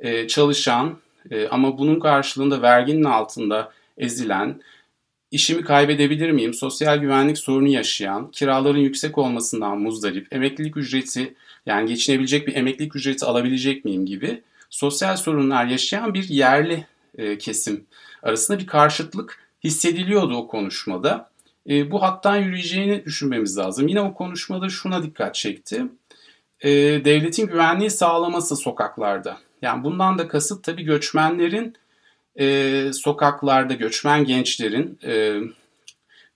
e, 0.00 0.28
çalışan 0.28 0.98
e, 1.30 1.48
ama 1.48 1.78
bunun 1.78 2.00
karşılığında 2.00 2.62
verginin 2.62 3.04
altında 3.04 3.72
ezilen, 3.98 4.60
işimi 5.30 5.62
kaybedebilir 5.62 6.30
miyim, 6.30 6.54
sosyal 6.54 6.96
güvenlik 6.96 7.38
sorunu 7.38 7.68
yaşayan, 7.68 8.30
kiraların 8.30 8.78
yüksek 8.78 9.18
olmasından 9.18 9.78
muzdarip, 9.78 10.32
emeklilik 10.32 10.76
ücreti 10.76 11.34
yani 11.66 11.88
geçinebilecek 11.88 12.46
bir 12.46 12.54
emeklilik 12.54 12.96
ücreti 12.96 13.24
alabilecek 13.24 13.84
miyim 13.84 14.06
gibi 14.06 14.42
sosyal 14.70 15.16
sorunlar 15.16 15.66
yaşayan 15.66 16.14
bir 16.14 16.28
yerli 16.28 16.86
e, 17.18 17.38
kesim 17.38 17.86
arasında 18.22 18.58
bir 18.58 18.66
karşıtlık 18.66 19.48
hissediliyordu 19.64 20.36
o 20.36 20.46
konuşmada. 20.48 21.30
E, 21.68 21.90
bu 21.90 22.02
hattan 22.02 22.36
yürüyeceğini 22.36 23.04
düşünmemiz 23.04 23.58
lazım. 23.58 23.88
Yine 23.88 24.00
o 24.00 24.14
konuşmada 24.14 24.68
şuna 24.68 25.02
dikkat 25.02 25.34
çekti. 25.34 25.86
E, 26.60 26.70
devletin 27.04 27.46
güvenliği 27.46 27.90
sağlaması 27.90 28.56
sokaklarda. 28.56 29.38
Yani 29.62 29.84
bundan 29.84 30.18
da 30.18 30.28
kasıt 30.28 30.64
tabii 30.64 30.82
göçmenlerin 30.82 31.76
e, 32.40 32.90
sokaklarda 32.92 33.74
göçmen 33.74 34.24
gençlerin 34.24 34.98
e, 35.04 35.40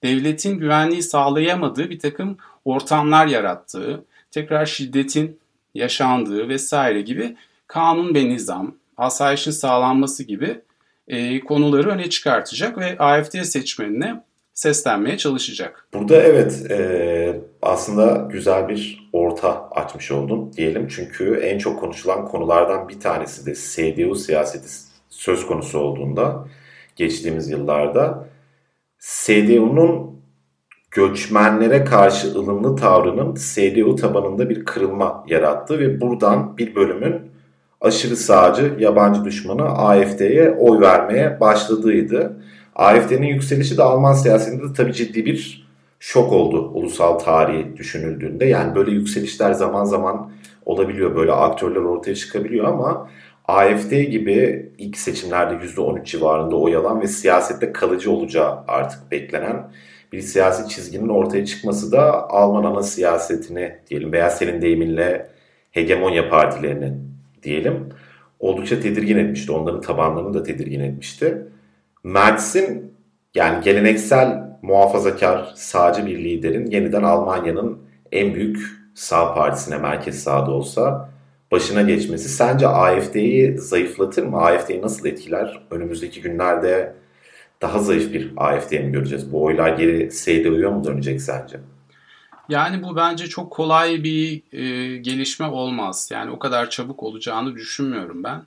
devletin 0.02 0.58
güvenliği 0.58 1.02
sağlayamadığı 1.02 1.90
bir 1.90 1.98
takım 1.98 2.36
ortamlar 2.64 3.26
yarattığı, 3.26 4.04
tekrar 4.30 4.66
şiddetin 4.66 5.38
yaşandığı 5.74 6.48
vesaire 6.48 7.00
gibi 7.00 7.36
kanun 7.66 8.14
ve 8.14 8.28
nizam, 8.28 8.74
asayişin 8.96 9.50
sağlanması 9.50 10.24
gibi 10.24 10.60
e, 11.08 11.40
konuları 11.40 11.88
öne 11.88 12.10
çıkartacak 12.10 12.78
ve 12.78 12.98
AFD 12.98 13.42
seçmenine 13.42 14.22
seslenmeye 14.62 15.16
çalışacak. 15.16 15.86
Burada 15.94 16.16
evet 16.16 16.70
e, 16.70 17.40
aslında 17.62 18.28
güzel 18.32 18.68
bir 18.68 19.10
orta 19.12 19.68
açmış 19.70 20.10
oldun 20.10 20.52
diyelim. 20.52 20.88
Çünkü 20.88 21.34
en 21.34 21.58
çok 21.58 21.80
konuşulan 21.80 22.28
konulardan 22.28 22.88
bir 22.88 23.00
tanesi 23.00 23.46
de 23.46 23.54
CDU 23.54 24.14
siyaseti 24.14 24.68
söz 25.08 25.46
konusu 25.46 25.78
olduğunda 25.78 26.44
geçtiğimiz 26.96 27.50
yıllarda 27.50 28.28
CDU'nun 28.98 30.22
göçmenlere 30.90 31.84
karşı 31.84 32.28
ılımlı 32.28 32.76
tavrının 32.76 33.34
CDU 33.34 33.96
tabanında 33.96 34.50
bir 34.50 34.64
kırılma 34.64 35.24
yarattı 35.28 35.78
ve 35.78 36.00
buradan 36.00 36.58
bir 36.58 36.74
bölümün 36.74 37.32
aşırı 37.80 38.16
sağcı 38.16 38.74
yabancı 38.78 39.24
düşmanı 39.24 39.64
AFD'ye 39.64 40.50
oy 40.50 40.80
vermeye 40.80 41.40
başladığıydı. 41.40 42.42
AFD'nin 42.76 43.26
yükselişi 43.26 43.76
de 43.76 43.82
Alman 43.82 44.12
siyasetinde 44.12 44.62
de 44.62 44.72
tabii 44.72 44.92
ciddi 44.92 45.26
bir 45.26 45.68
şok 46.00 46.32
oldu 46.32 46.70
ulusal 46.74 47.18
tarihi 47.18 47.76
düşünüldüğünde. 47.76 48.44
Yani 48.44 48.74
böyle 48.74 48.90
yükselişler 48.90 49.52
zaman 49.52 49.84
zaman 49.84 50.30
olabiliyor, 50.66 51.16
böyle 51.16 51.32
aktörler 51.32 51.80
ortaya 51.80 52.14
çıkabiliyor 52.14 52.64
ama 52.64 53.10
AFD 53.48 53.90
gibi 53.90 54.70
ilk 54.78 54.98
seçimlerde 54.98 55.54
%13 55.66 56.04
civarında 56.04 56.56
oy 56.56 56.76
alan 56.76 57.00
ve 57.00 57.06
siyasette 57.06 57.72
kalıcı 57.72 58.10
olacağı 58.12 58.58
artık 58.68 59.10
beklenen 59.10 59.70
bir 60.12 60.20
siyasi 60.20 60.68
çizginin 60.68 61.08
ortaya 61.08 61.46
çıkması 61.46 61.92
da 61.92 62.30
Alman 62.30 62.64
ana 62.64 62.82
siyasetini 62.82 63.76
diyelim 63.90 64.12
veya 64.12 64.30
senin 64.30 64.62
deyiminle 64.62 65.28
hegemonya 65.70 66.28
partilerini 66.28 66.94
diyelim 67.42 67.88
oldukça 68.40 68.80
tedirgin 68.80 69.18
etmişti. 69.18 69.52
Onların 69.52 69.80
tabanlarını 69.80 70.34
da 70.34 70.42
tedirgin 70.42 70.80
etmişti. 70.80 71.46
Mertz'in 72.04 72.94
yani 73.34 73.64
geleneksel 73.64 74.58
muhafazakar 74.62 75.52
sağcı 75.56 76.06
bir 76.06 76.18
liderin 76.18 76.70
yeniden 76.70 77.02
Almanya'nın 77.02 77.78
en 78.12 78.34
büyük 78.34 78.82
sağ 78.94 79.34
partisine 79.34 79.78
merkez 79.78 80.22
sağda 80.22 80.50
olsa 80.50 81.10
başına 81.50 81.82
geçmesi 81.82 82.28
sence 82.28 82.68
AFD'yi 82.68 83.58
zayıflatır 83.58 84.22
mı? 84.22 84.40
AFD'yi 84.40 84.82
nasıl 84.82 85.06
etkiler? 85.06 85.62
Önümüzdeki 85.70 86.20
günlerde 86.20 86.94
daha 87.62 87.78
zayıf 87.78 88.12
bir 88.12 88.32
AFD 88.36 88.72
mi 88.72 88.92
göreceğiz? 88.92 89.32
Bu 89.32 89.44
oylar 89.44 89.68
geri 89.68 90.10
CDU'ya 90.10 90.70
mu 90.70 90.84
dönecek 90.84 91.22
sence? 91.22 91.60
Yani 92.48 92.82
bu 92.82 92.96
bence 92.96 93.26
çok 93.26 93.50
kolay 93.50 94.04
bir 94.04 94.42
e, 94.52 94.96
gelişme 94.96 95.46
olmaz. 95.46 96.08
Yani 96.12 96.30
o 96.30 96.38
kadar 96.38 96.70
çabuk 96.70 97.02
olacağını 97.02 97.54
düşünmüyorum 97.54 98.24
ben. 98.24 98.42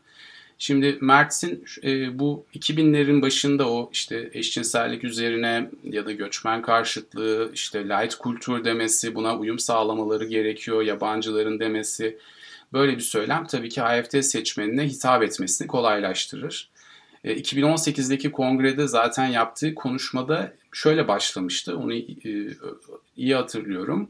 Şimdi 0.60 0.98
Mertz'in 1.02 1.66
e, 1.84 2.20
bu 2.20 2.46
2000'lerin 2.56 3.22
başında 3.22 3.70
o 3.70 3.90
işte 3.94 4.30
eşcinsellik 4.34 5.04
üzerine 5.04 5.70
ya 5.84 6.06
da 6.06 6.12
göçmen 6.12 6.62
karşıtlığı, 6.62 7.52
işte 7.54 7.90
light 7.90 8.20
kültür 8.20 8.64
demesi, 8.64 9.16
buna 9.16 9.38
uyum 9.38 9.60
sağlamaları 9.60 10.26
gerekiyor, 10.26 10.82
yabancıların 10.82 11.60
demesi. 11.60 12.18
Böyle 12.74 12.96
bir 12.96 13.02
söylem 13.02 13.46
tabii 13.46 13.70
ki 13.70 13.84
AFD 13.84 14.22
seçmenine 14.22 14.88
hitap 14.88 15.24
etmesini 15.24 15.68
kolaylaştırır. 15.68 16.70
2018'deki 17.26 18.28
e, 18.28 18.32
kongrede 18.32 18.88
zaten 18.88 19.28
yaptığı 19.28 19.76
konuşmada 19.76 20.54
şöyle 20.72 21.08
başlamıştı. 21.08 21.78
Onu 21.78 21.94
e, 21.94 22.04
iyi 23.18 23.36
hatırlıyorum. 23.36 24.10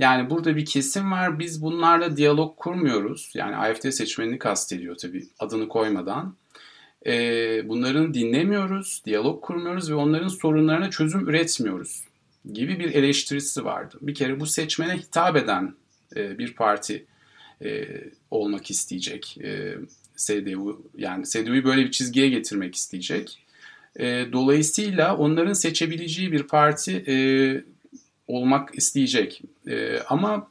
Yani 0.00 0.30
burada 0.30 0.56
bir 0.56 0.64
kesim 0.64 1.12
var. 1.12 1.38
Biz 1.38 1.62
bunlarla 1.62 2.16
diyalog 2.16 2.56
kurmuyoruz. 2.56 3.30
Yani 3.34 3.56
AFD 3.56 3.90
seçmenini 3.90 4.38
kastediyor 4.38 4.96
tabii 4.96 5.28
adını 5.38 5.68
koymadan. 5.68 6.36
Ee, 7.06 7.68
bunların 7.68 8.14
dinlemiyoruz, 8.14 9.02
diyalog 9.06 9.44
kurmuyoruz 9.44 9.90
ve 9.90 9.94
onların 9.94 10.28
sorunlarına 10.28 10.90
çözüm 10.90 11.28
üretmiyoruz 11.28 12.04
gibi 12.52 12.78
bir 12.78 12.94
eleştirisi 12.94 13.64
vardı. 13.64 13.98
Bir 14.00 14.14
kere 14.14 14.40
bu 14.40 14.46
seçmene 14.46 14.96
hitap 14.96 15.36
eden 15.36 15.74
e, 16.16 16.38
bir 16.38 16.54
parti 16.54 17.04
e, 17.64 17.86
olmak 18.30 18.70
isteyecek. 18.70 19.38
E, 19.42 19.74
CDU 20.16 20.82
yani 20.98 21.24
CDU'yu 21.24 21.64
böyle 21.64 21.84
bir 21.84 21.90
çizgiye 21.90 22.28
getirmek 22.28 22.74
isteyecek. 22.74 23.38
E, 23.96 24.32
dolayısıyla 24.32 25.16
onların 25.16 25.52
seçebileceği 25.52 26.32
bir 26.32 26.42
parti 26.42 27.04
e, 27.08 27.14
olmak 28.30 28.74
isteyecek. 28.74 29.42
E, 29.66 29.98
ama 30.08 30.48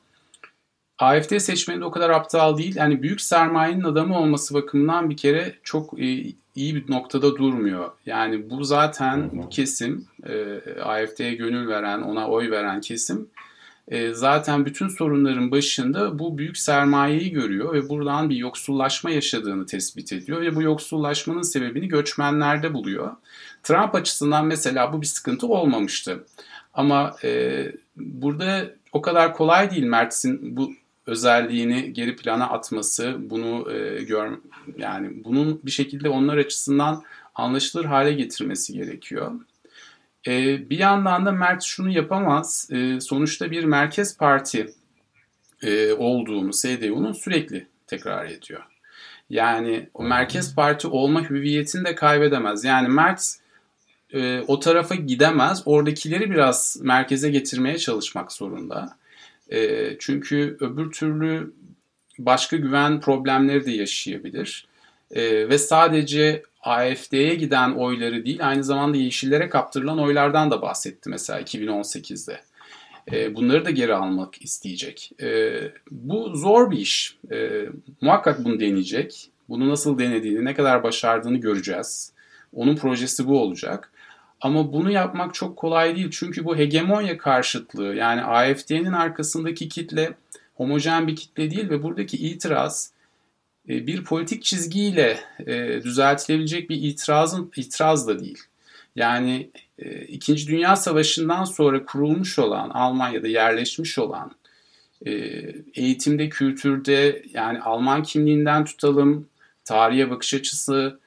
AFD 0.98 1.38
seçmeni 1.38 1.81
de 1.81 1.86
o 1.86 1.91
kadar 1.91 2.09
aptal 2.09 2.57
değil. 2.57 2.75
Yani 2.75 3.01
büyük 3.01 3.21
sermayenin 3.21 3.83
adamı 3.83 4.19
olması 4.19 4.53
bakımından 4.53 5.09
bir 5.09 5.17
kere 5.17 5.55
çok 5.63 6.00
e, 6.00 6.33
iyi 6.55 6.75
bir 6.75 6.91
noktada 6.91 7.36
durmuyor. 7.36 7.91
Yani 8.05 8.50
bu 8.50 8.63
zaten 8.63 9.29
bu 9.33 9.50
kesim, 9.50 10.07
e, 10.27 10.59
AFD'ye 10.81 11.33
gönül 11.33 11.67
veren, 11.67 12.01
ona 12.01 12.27
oy 12.27 12.51
veren 12.51 12.81
kesim 12.81 13.29
e, 13.89 14.13
zaten 14.13 14.65
bütün 14.65 14.88
sorunların 14.88 15.51
başında 15.51 16.19
bu 16.19 16.38
büyük 16.38 16.57
sermayeyi 16.57 17.31
görüyor 17.31 17.74
ve 17.74 17.89
buradan 17.89 18.29
bir 18.29 18.36
yoksullaşma 18.36 19.12
yaşadığını 19.12 19.65
tespit 19.65 20.13
ediyor 20.13 20.41
ve 20.41 20.55
bu 20.55 20.62
yoksullaşmanın 20.62 21.41
sebebini 21.41 21.88
göçmenlerde 21.88 22.74
buluyor. 22.74 23.12
Trump 23.63 23.95
açısından 23.95 24.45
mesela 24.45 24.93
bu 24.93 25.01
bir 25.01 25.05
sıkıntı 25.05 25.48
olmamıştı. 25.48 26.25
Ama 26.79 27.15
e, 27.24 27.65
burada 27.95 28.71
o 28.91 29.01
kadar 29.01 29.33
kolay 29.33 29.71
değil 29.71 29.83
Mertz'in 29.83 30.57
bu 30.57 30.74
özelliğini 31.05 31.93
geri 31.93 32.15
plana 32.15 32.50
atması, 32.50 33.17
bunu 33.19 33.71
e, 33.71 34.03
gör 34.03 34.31
yani 34.77 35.24
bunun 35.24 35.62
bir 35.65 35.71
şekilde 35.71 36.09
onlar 36.09 36.38
açısından 36.38 37.03
anlaşılır 37.36 37.86
hale 37.86 38.13
getirmesi 38.13 38.74
gerekiyor. 38.74 39.31
E, 40.27 40.69
bir 40.69 40.77
yandan 40.77 41.25
da 41.25 41.31
Mert 41.31 41.63
şunu 41.63 41.89
yapamaz. 41.89 42.69
E, 42.71 43.00
sonuçta 43.00 43.51
bir 43.51 43.63
merkez 43.63 44.17
parti 44.17 44.74
e, 45.62 45.93
olduğunu 45.93 46.51
CDU'nun 46.51 47.12
sürekli 47.12 47.67
tekrar 47.88 48.25
ediyor. 48.25 48.63
Yani 49.29 49.89
o 49.93 50.03
merkez 50.03 50.55
parti 50.55 50.88
olma 50.88 51.29
hüviyetini 51.29 51.86
de 51.86 51.95
kaybedemez. 51.95 52.63
Yani 52.63 52.88
Mert 52.88 53.39
e, 54.13 54.41
o 54.47 54.59
tarafa 54.59 54.95
gidemez. 54.95 55.61
Oradakileri 55.65 56.31
biraz 56.31 56.77
merkeze 56.81 57.29
getirmeye 57.29 57.77
çalışmak 57.77 58.31
zorunda. 58.31 58.97
E, 59.51 59.89
çünkü 59.99 60.57
öbür 60.59 60.91
türlü 60.91 61.53
başka 62.19 62.57
güven 62.57 63.01
problemleri 63.01 63.65
de 63.65 63.71
yaşayabilir. 63.71 64.67
E, 65.11 65.49
ve 65.49 65.57
sadece 65.57 66.43
AFD'ye 66.61 67.35
giden 67.35 67.71
oyları 67.71 68.25
değil 68.25 68.47
aynı 68.47 68.63
zamanda 68.63 68.97
Yeşillere 68.97 69.49
kaptırılan 69.49 69.99
oylardan 69.99 70.51
da 70.51 70.61
bahsetti 70.61 71.09
mesela 71.09 71.41
2018'de. 71.41 72.39
E, 73.12 73.36
bunları 73.36 73.65
da 73.65 73.69
geri 73.69 73.95
almak 73.95 74.41
isteyecek. 74.41 75.12
E, 75.21 75.60
bu 75.91 76.36
zor 76.36 76.71
bir 76.71 76.77
iş. 76.77 77.17
E, 77.31 77.65
muhakkak 78.01 78.45
bunu 78.45 78.60
deneyecek. 78.60 79.29
Bunu 79.49 79.69
nasıl 79.69 79.99
denediğini, 79.99 80.45
ne 80.45 80.53
kadar 80.53 80.84
başardığını 80.84 81.38
göreceğiz. 81.38 82.12
Onun 82.53 82.75
projesi 82.75 83.27
bu 83.27 83.41
olacak. 83.41 83.91
Ama 84.41 84.73
bunu 84.73 84.91
yapmak 84.91 85.34
çok 85.34 85.58
kolay 85.58 85.95
değil. 85.95 86.10
Çünkü 86.12 86.45
bu 86.45 86.58
hegemonya 86.58 87.17
karşıtlığı 87.17 87.95
yani 87.95 88.21
AFD'nin 88.21 88.93
arkasındaki 88.93 89.69
kitle 89.69 90.13
homojen 90.56 91.08
bir 91.08 91.15
kitle 91.15 91.52
değil 91.52 91.69
ve 91.69 91.84
buradaki 91.84 92.17
itiraz 92.17 92.93
e, 93.69 93.88
bir 93.88 94.04
politik 94.04 94.43
çizgiyle 94.43 95.19
e, 95.47 95.84
düzeltilebilecek 95.84 96.69
bir 96.69 96.75
itirazın 96.75 97.52
itiraz 97.56 98.08
da 98.08 98.19
değil. 98.19 98.39
Yani 98.95 99.49
e, 99.80 100.02
İkinci 100.02 100.47
Dünya 100.47 100.75
Savaşı'ndan 100.75 101.43
sonra 101.43 101.86
kurulmuş 101.86 102.39
olan 102.39 102.69
Almanya'da 102.69 103.28
yerleşmiş 103.28 103.99
olan 103.99 104.32
eğitimde, 105.73 106.30
kültürde 106.30 107.23
yani 107.34 107.62
Alman 107.62 108.04
kimliğinden 108.04 108.65
tutalım, 108.65 109.28
tarihe 109.65 110.10
bakış 110.10 110.34
açısı 110.34 110.99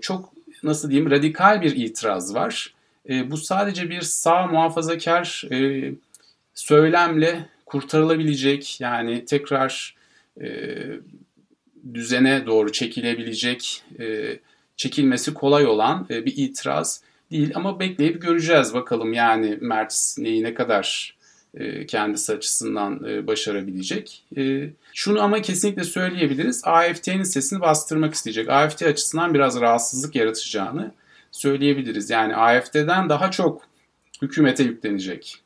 çok 0.00 0.32
nasıl 0.62 0.90
diyeyim 0.90 1.10
radikal 1.10 1.62
bir 1.62 1.76
itiraz 1.76 2.34
var. 2.34 2.74
Bu 3.08 3.36
sadece 3.36 3.90
bir 3.90 4.00
sağ 4.00 4.46
muhafazakar 4.46 5.44
söylemle 6.54 7.46
kurtarılabilecek 7.66 8.80
yani 8.80 9.24
tekrar 9.24 9.94
düzene 11.94 12.46
doğru 12.46 12.72
çekilebilecek, 12.72 13.82
e, 14.00 14.38
çekilmesi 14.76 15.34
kolay 15.34 15.66
olan 15.66 16.06
e, 16.10 16.24
bir 16.24 16.36
itiraz 16.36 17.02
değil. 17.30 17.52
Ama 17.54 17.80
bekleyip 17.80 18.22
göreceğiz 18.22 18.74
bakalım 18.74 19.12
yani 19.12 19.58
Mertz 19.60 20.16
neyi 20.18 20.42
ne 20.42 20.54
kadar 20.54 21.16
e, 21.20 21.21
kendisi 21.88 22.32
açısından 22.32 23.04
e, 23.08 23.26
başarabilecek. 23.26 24.24
E, 24.36 24.70
şunu 24.92 25.22
ama 25.22 25.42
kesinlikle 25.42 25.84
söyleyebiliriz. 25.84 26.62
AFT'nin 26.64 27.22
sesini 27.22 27.60
bastırmak 27.60 28.14
isteyecek. 28.14 28.48
AFT 28.48 28.82
açısından 28.82 29.34
biraz 29.34 29.60
rahatsızlık 29.60 30.14
yaratacağını 30.14 30.92
söyleyebiliriz. 31.30 32.10
Yani 32.10 32.36
AFT'den 32.36 33.08
daha 33.08 33.30
çok 33.30 33.62
hükümete 34.22 34.64
yüklenecek 34.64 35.42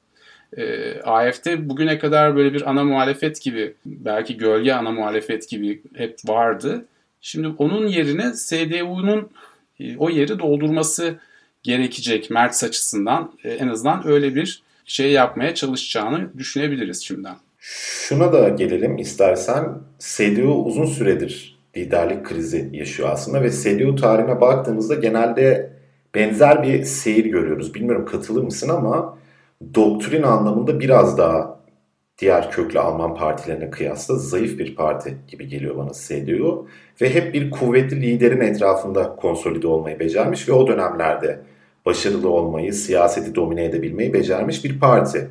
e, 0.57 0.95
AFD 1.01 1.47
bugüne 1.59 1.99
kadar 1.99 2.37
böyle 2.37 2.55
bir 2.55 2.71
ana 2.71 2.85
muhalefet 2.85 3.43
gibi 3.43 3.75
belki 3.87 4.37
gölge 4.37 4.73
ana 4.73 4.91
muhalefet 4.91 5.49
gibi 5.49 5.83
hep 5.95 6.19
vardı. 6.25 6.85
Şimdi 7.21 7.49
onun 7.49 7.87
yerine 7.87 8.33
CDU'nun 8.49 9.31
e, 9.81 9.97
o 9.97 10.11
yeri 10.11 10.39
doldurması 10.39 11.19
gerekecek 11.63 12.31
Mertz 12.31 12.65
açısından. 12.65 13.33
E, 13.45 13.51
en 13.51 13.69
azından 13.69 14.07
öyle 14.09 14.35
bir 14.35 14.63
şey 14.87 15.13
yapmaya 15.13 15.55
çalışacağını 15.55 16.39
düşünebiliriz 16.39 17.05
şimdiden. 17.05 17.37
Şuna 17.59 18.33
da 18.33 18.49
gelelim 18.49 18.99
istersen. 18.99 19.65
CDU 19.99 20.65
uzun 20.65 20.87
süredir 20.87 21.59
liderlik 21.77 22.25
krizi 22.25 22.71
yaşıyor 22.73 23.09
aslında 23.13 23.43
ve 23.43 23.51
CDU 23.51 23.97
tarihine 23.97 24.41
baktığımızda 24.41 24.95
genelde 24.95 25.73
benzer 26.15 26.63
bir 26.63 26.85
seyir 26.85 27.25
görüyoruz. 27.25 27.75
Bilmiyorum 27.75 28.07
katılır 28.07 28.43
mısın 28.43 28.69
ama 28.69 29.19
doktrin 29.75 30.23
anlamında 30.23 30.81
biraz 30.81 31.19
daha 31.19 31.61
diğer 32.19 32.51
köklü 32.51 32.79
Alman 32.79 33.15
partilerine 33.15 33.71
kıyasla 33.71 34.15
zayıf 34.15 34.59
bir 34.59 34.75
parti 34.75 35.17
gibi 35.29 35.49
geliyor 35.49 35.77
bana 35.77 35.91
CDU. 35.93 36.69
Ve 37.01 37.15
hep 37.15 37.35
bir 37.35 37.51
kuvvetli 37.51 38.03
liderin 38.03 38.41
etrafında 38.41 39.17
konsolide 39.17 39.67
olmayı 39.67 40.01
becermiş 40.01 40.49
ve 40.49 40.53
o 40.53 40.67
dönemlerde 40.67 41.41
başarılı 41.87 42.29
olmayı, 42.29 42.73
siyaseti 42.73 43.35
domine 43.35 43.65
edebilmeyi 43.65 44.13
becermiş 44.13 44.65
bir 44.65 44.81
parti. 44.81 45.29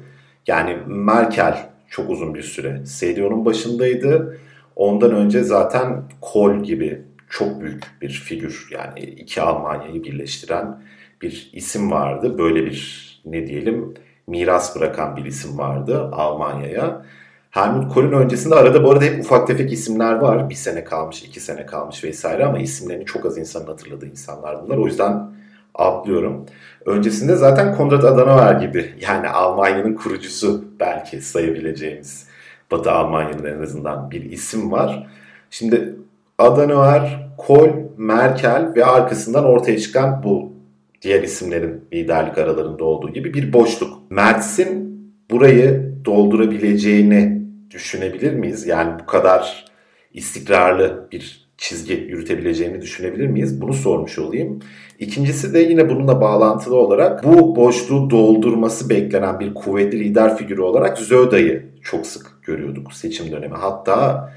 Yani 0.48 0.78
Merkel 0.88 1.70
çok 1.90 2.10
uzun 2.10 2.36
bir 2.36 2.44
süre 2.44 2.82
CDU'nun 3.00 3.46
başındaydı. 3.46 4.38
Ondan 4.76 5.12
önce 5.12 5.44
zaten 5.44 6.04
Kohl 6.22 6.64
gibi 6.64 7.02
çok 7.30 7.62
büyük 7.62 7.84
bir 8.02 8.10
figür 8.10 8.68
yani 8.72 9.00
iki 9.00 9.42
Almanya'yı 9.42 10.04
birleştiren 10.04 10.82
bir 11.22 11.50
isim 11.54 11.92
vardı. 11.92 12.38
Böyle 12.38 12.66
bir 12.66 13.06
ne 13.26 13.48
diyelim 13.48 13.94
miras 14.28 14.76
bırakan 14.76 15.18
bir 15.18 15.26
isim 15.26 15.58
vardı 15.58 16.10
Almanya'ya. 16.12 17.06
Helmut 17.50 17.94
Kohl'ün 17.94 18.12
öncesinde 18.12 18.56
arada 18.56 18.84
bu 18.84 18.92
arada 18.92 19.06
hep 19.06 19.20
ufak 19.20 19.48
tefek 19.48 19.72
isimler 19.72 20.14
var. 20.14 20.50
Bir 20.50 20.56
sene 20.56 20.84
kalmış, 20.84 21.24
iki 21.24 21.40
sene 21.40 21.66
kalmış 21.66 22.04
vesaire 22.04 22.46
ama 22.46 22.60
isimlerini 22.60 23.06
çok 23.06 23.26
az 23.26 23.38
insanın 23.38 23.68
hatırladığı 23.68 24.06
insanlar 24.08 24.64
bunlar. 24.64 24.78
O 24.78 24.86
yüzden 24.86 25.35
atlıyorum. 25.78 26.46
Öncesinde 26.86 27.36
zaten 27.36 27.76
Konrad 27.76 28.04
Adenauer 28.04 28.54
gibi 28.54 28.94
yani 29.02 29.30
Almanya'nın 29.30 29.94
kurucusu 29.94 30.66
belki 30.80 31.22
sayabileceğimiz 31.22 32.28
Batı 32.72 32.92
Almanya'nın 32.92 33.46
en 33.46 33.62
azından 33.62 34.12
bir 34.12 34.24
isim 34.24 34.72
var. 34.72 35.08
Şimdi 35.50 35.96
Adenauer, 36.38 37.28
Kohl, 37.38 37.70
Merkel 37.98 38.72
ve 38.76 38.86
arkasından 38.86 39.46
ortaya 39.46 39.80
çıkan 39.80 40.24
bu 40.24 40.54
diğer 41.02 41.24
isimlerin 41.24 41.86
liderlik 41.94 42.38
aralarında 42.38 42.84
olduğu 42.84 43.10
gibi 43.10 43.34
bir 43.34 43.54
boşluk. 43.54 44.12
Mertz'in 44.12 44.86
burayı 45.32 45.96
doldurabileceğini 46.06 47.42
düşünebilir 47.72 48.34
miyiz? 48.34 48.68
Yani 48.68 49.00
bu 49.00 49.06
kadar 49.06 49.66
istikrarlı 50.14 51.08
bir 51.12 51.45
çizgi 51.58 51.94
yürütebileceğini 51.94 52.82
düşünebilir 52.82 53.28
miyiz? 53.28 53.62
Bunu 53.62 53.74
sormuş 53.74 54.20
olayım. 54.20 54.60
İkincisi 55.00 55.54
de 55.54 55.60
yine 55.60 55.90
bununla 55.90 56.22
bağlantılı 56.22 56.76
olarak 56.76 57.24
bu 57.24 57.56
boşluğu 57.56 58.10
doldurması 58.10 58.90
beklenen 58.90 59.40
bir 59.40 59.54
kuvvetli 59.54 60.00
lider 60.00 60.38
figürü 60.38 60.62
olarak 60.62 60.98
Zöda'yı 60.98 61.66
çok 61.84 62.06
sık 62.06 62.44
görüyorduk 62.44 62.94
seçim 62.94 63.32
dönemi. 63.32 63.56
Hatta 63.56 64.30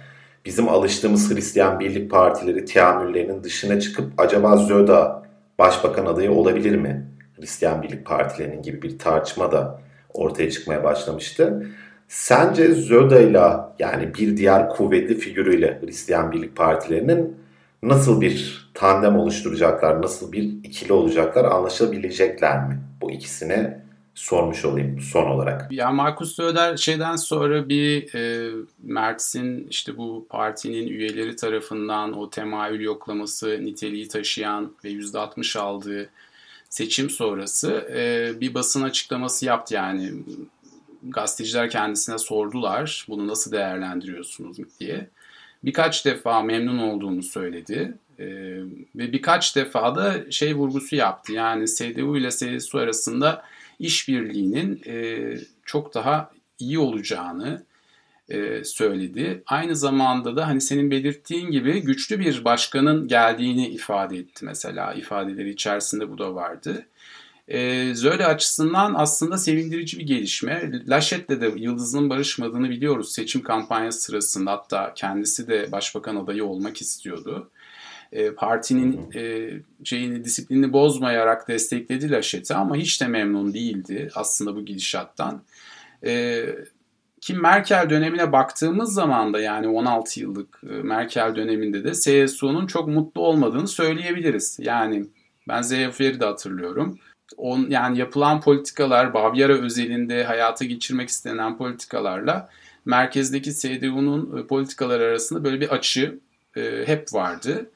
bizim 0.44 0.68
alıştığımız 0.68 1.35
Hristiyan 1.35 1.81
Birlik 1.81 2.11
Partileri 2.11 2.64
teamüllerinin 2.64 3.44
dışına 3.44 3.81
çıkıp 3.81 4.12
acaba 4.18 4.57
Zöda 4.57 5.22
başbakan 5.59 6.07
adayı 6.07 6.33
olabilir 6.33 6.76
mi? 6.76 7.07
Hristiyan 7.40 7.83
Birlik 7.83 8.07
Partilerinin 8.07 8.62
gibi 8.62 8.83
bir 8.83 8.98
tartışma 8.98 9.52
da 9.52 9.81
ortaya 10.14 10.50
çıkmaya 10.50 10.85
başlamıştı. 10.85 11.66
Sence 12.09 12.75
Zöda 12.75 13.21
ile 13.21 13.42
yani 13.79 14.14
bir 14.14 14.37
diğer 14.37 14.68
kuvvetli 14.68 15.18
figürüyle 15.18 15.81
Hristiyan 15.83 16.33
Birlik 16.33 16.57
Partilerinin 16.57 17.37
nasıl 17.83 18.21
bir 18.21 18.68
tandem 18.75 19.16
oluşturacaklar, 19.16 20.03
nasıl 20.03 20.33
bir 20.33 20.42
ikili 20.42 20.92
olacaklar, 20.92 21.44
anlaşabilecekler 21.44 22.68
mi? 22.68 22.81
Bu 23.01 23.11
ikisini 23.11 23.79
sormuş 24.14 24.64
olayım 24.64 25.01
son 25.01 25.27
olarak. 25.27 25.73
Ya 25.73 25.90
Markus 25.90 26.35
Söder 26.37 26.77
şeyden 26.77 27.16
sonra 27.16 27.68
bir 27.68 28.14
e, 28.14 28.51
Mertz'in 28.83 29.66
işte 29.71 29.97
bu 29.97 30.27
partinin 30.31 30.87
üyeleri 30.87 31.37
tarafından 31.37 32.18
o 32.18 32.31
temayül 32.31 32.81
yoklaması 32.81 33.64
niteliği 33.64 34.09
taşıyan 34.09 34.73
ve 34.85 34.88
%60 34.88 35.59
aldığı 35.59 36.11
seçim 36.71 37.11
sonrası 37.11 37.71
e, 37.97 38.33
bir 38.40 38.55
basın 38.55 38.83
açıklaması 38.83 39.47
yaptı 39.47 39.75
yani 39.75 40.12
gazeteciler 41.02 41.70
kendisine 41.70 42.18
sordular 42.18 43.06
bunu 43.08 43.28
nasıl 43.28 43.52
değerlendiriyorsunuz 43.52 44.58
diye. 44.80 45.08
Birkaç 45.64 46.04
defa 46.04 46.42
memnun 46.42 46.78
olduğunu 46.78 47.22
söyledi 47.22 47.94
ee, 48.18 48.24
ve 48.96 49.12
birkaç 49.12 49.56
defa 49.56 49.96
da 49.96 50.30
şey 50.30 50.54
vurgusu 50.54 50.96
yaptı. 50.96 51.32
Yani 51.32 51.64
CDU 51.66 52.16
ile 52.16 52.30
CSU 52.30 52.78
arasında 52.78 53.44
işbirliğinin 53.78 54.82
e, 54.87 55.34
çok 55.64 55.94
daha 55.94 56.30
iyi 56.58 56.78
olacağını 56.78 57.62
e, 58.28 58.64
söyledi. 58.64 59.42
Aynı 59.46 59.76
zamanda 59.76 60.37
da 60.37 60.46
hani 60.46 60.61
senin 60.61 60.90
belirttiğin 60.90 61.50
gibi 61.50 61.82
güçlü 61.82 62.20
bir 62.20 62.44
başkanın 62.44 63.08
geldiğini 63.08 63.68
ifade 63.68 64.18
etti 64.18 64.44
mesela. 64.44 64.94
ifadeleri 64.94 65.50
içerisinde 65.50 66.11
bu 66.11 66.18
da 66.18 66.34
vardı. 66.34 66.87
E, 67.48 67.94
Zöle 67.94 68.26
açısından 68.26 68.94
aslında 68.94 69.38
sevindirici 69.38 69.98
bir 69.98 70.06
gelişme. 70.06 70.70
Laşet'le 70.88 71.40
de 71.40 71.52
Yıldız'ın 71.56 72.11
barışmadığını 72.11 72.70
biliyoruz 72.70 73.12
seçim 73.12 73.42
kampanyası 73.42 74.00
sırasında. 74.00 74.52
Hatta 74.52 74.94
kendisi 74.94 75.48
de 75.48 75.72
başbakan 75.72 76.16
adayı 76.16 76.44
olmak 76.44 76.80
istiyordu. 76.80 77.50
E, 78.12 78.30
partinin 78.30 79.12
e, 79.14 79.50
şeyini 79.84 80.24
disiplinini 80.24 80.72
bozmayarak 80.72 81.48
destekledi 81.48 82.11
Laşet'i 82.11 82.54
ama 82.54 82.76
hiç 82.76 83.00
de 83.00 83.06
memnun 83.06 83.54
değildi 83.54 84.11
aslında 84.14 84.56
bu 84.56 84.64
gidişattan. 84.64 85.42
E, 86.04 86.44
ki 87.20 87.34
Merkel 87.34 87.90
dönemine 87.90 88.32
baktığımız 88.32 88.92
zaman 88.94 89.32
da 89.32 89.40
yani 89.40 89.68
16 89.68 90.20
yıllık 90.20 90.61
e, 90.70 90.72
Merkel 90.72 91.37
döneminde 91.37 91.84
de 91.84 91.92
CSU'nun 91.92 92.66
çok 92.66 92.88
mutlu 92.88 93.20
olmadığını 93.20 93.68
söyleyebiliriz. 93.68 94.58
Yani 94.61 95.06
ben 95.48 95.62
Zeyfer'i 95.62 96.20
de 96.20 96.24
hatırlıyorum 96.24 96.98
on, 97.37 97.67
yani 97.71 97.99
yapılan 97.99 98.41
politikalar 98.41 99.14
Bavyera 99.14 99.53
özelinde 99.53 100.25
hayata 100.25 100.64
geçirmek 100.64 101.09
istenen 101.09 101.59
politikalarla 101.59 102.49
merkezdeki 102.85 103.55
CDU'nun 103.55 104.38
e, 104.38 104.47
politikalar 104.47 105.01
arasında 105.01 105.45
böyle 105.45 105.61
bir 105.61 105.69
açı 105.69 106.19
e, 106.57 106.83
hep 106.87 107.14
vardı. 107.14 107.71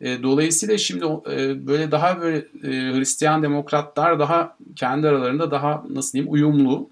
E, 0.00 0.22
dolayısıyla 0.22 0.78
şimdi 0.78 1.04
e, 1.04 1.66
böyle 1.66 1.90
daha 1.90 2.20
böyle 2.20 2.36
e, 2.38 2.96
Hristiyan 2.96 3.42
demokratlar 3.42 4.18
daha 4.18 4.56
kendi 4.76 5.08
aralarında 5.08 5.50
daha 5.50 5.84
nasıl 5.90 6.12
diyeyim 6.12 6.32
uyumlu. 6.32 6.90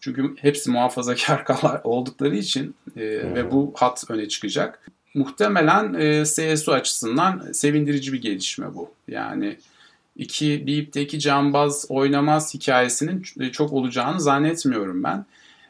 Çünkü 0.00 0.34
hepsi 0.36 0.70
muhafazakar 0.70 1.44
oldukları 1.84 2.36
için 2.36 2.74
e, 2.96 3.02
ve 3.34 3.50
bu 3.50 3.72
hat 3.76 4.04
öne 4.08 4.28
çıkacak. 4.28 4.90
Muhtemelen 5.14 5.94
e, 5.94 6.24
CSU 6.24 6.72
açısından 6.72 7.52
sevindirici 7.52 8.12
bir 8.12 8.22
gelişme 8.22 8.74
bu. 8.74 8.90
Yani 9.08 9.56
iki 10.20 10.66
deyip 10.66 10.94
de 10.94 11.02
iki 11.02 11.18
cambaz 11.18 11.86
oynamaz 11.88 12.54
hikayesinin 12.54 13.22
çok 13.52 13.72
olacağını 13.72 14.20
zannetmiyorum 14.20 15.04
ben. 15.04 15.26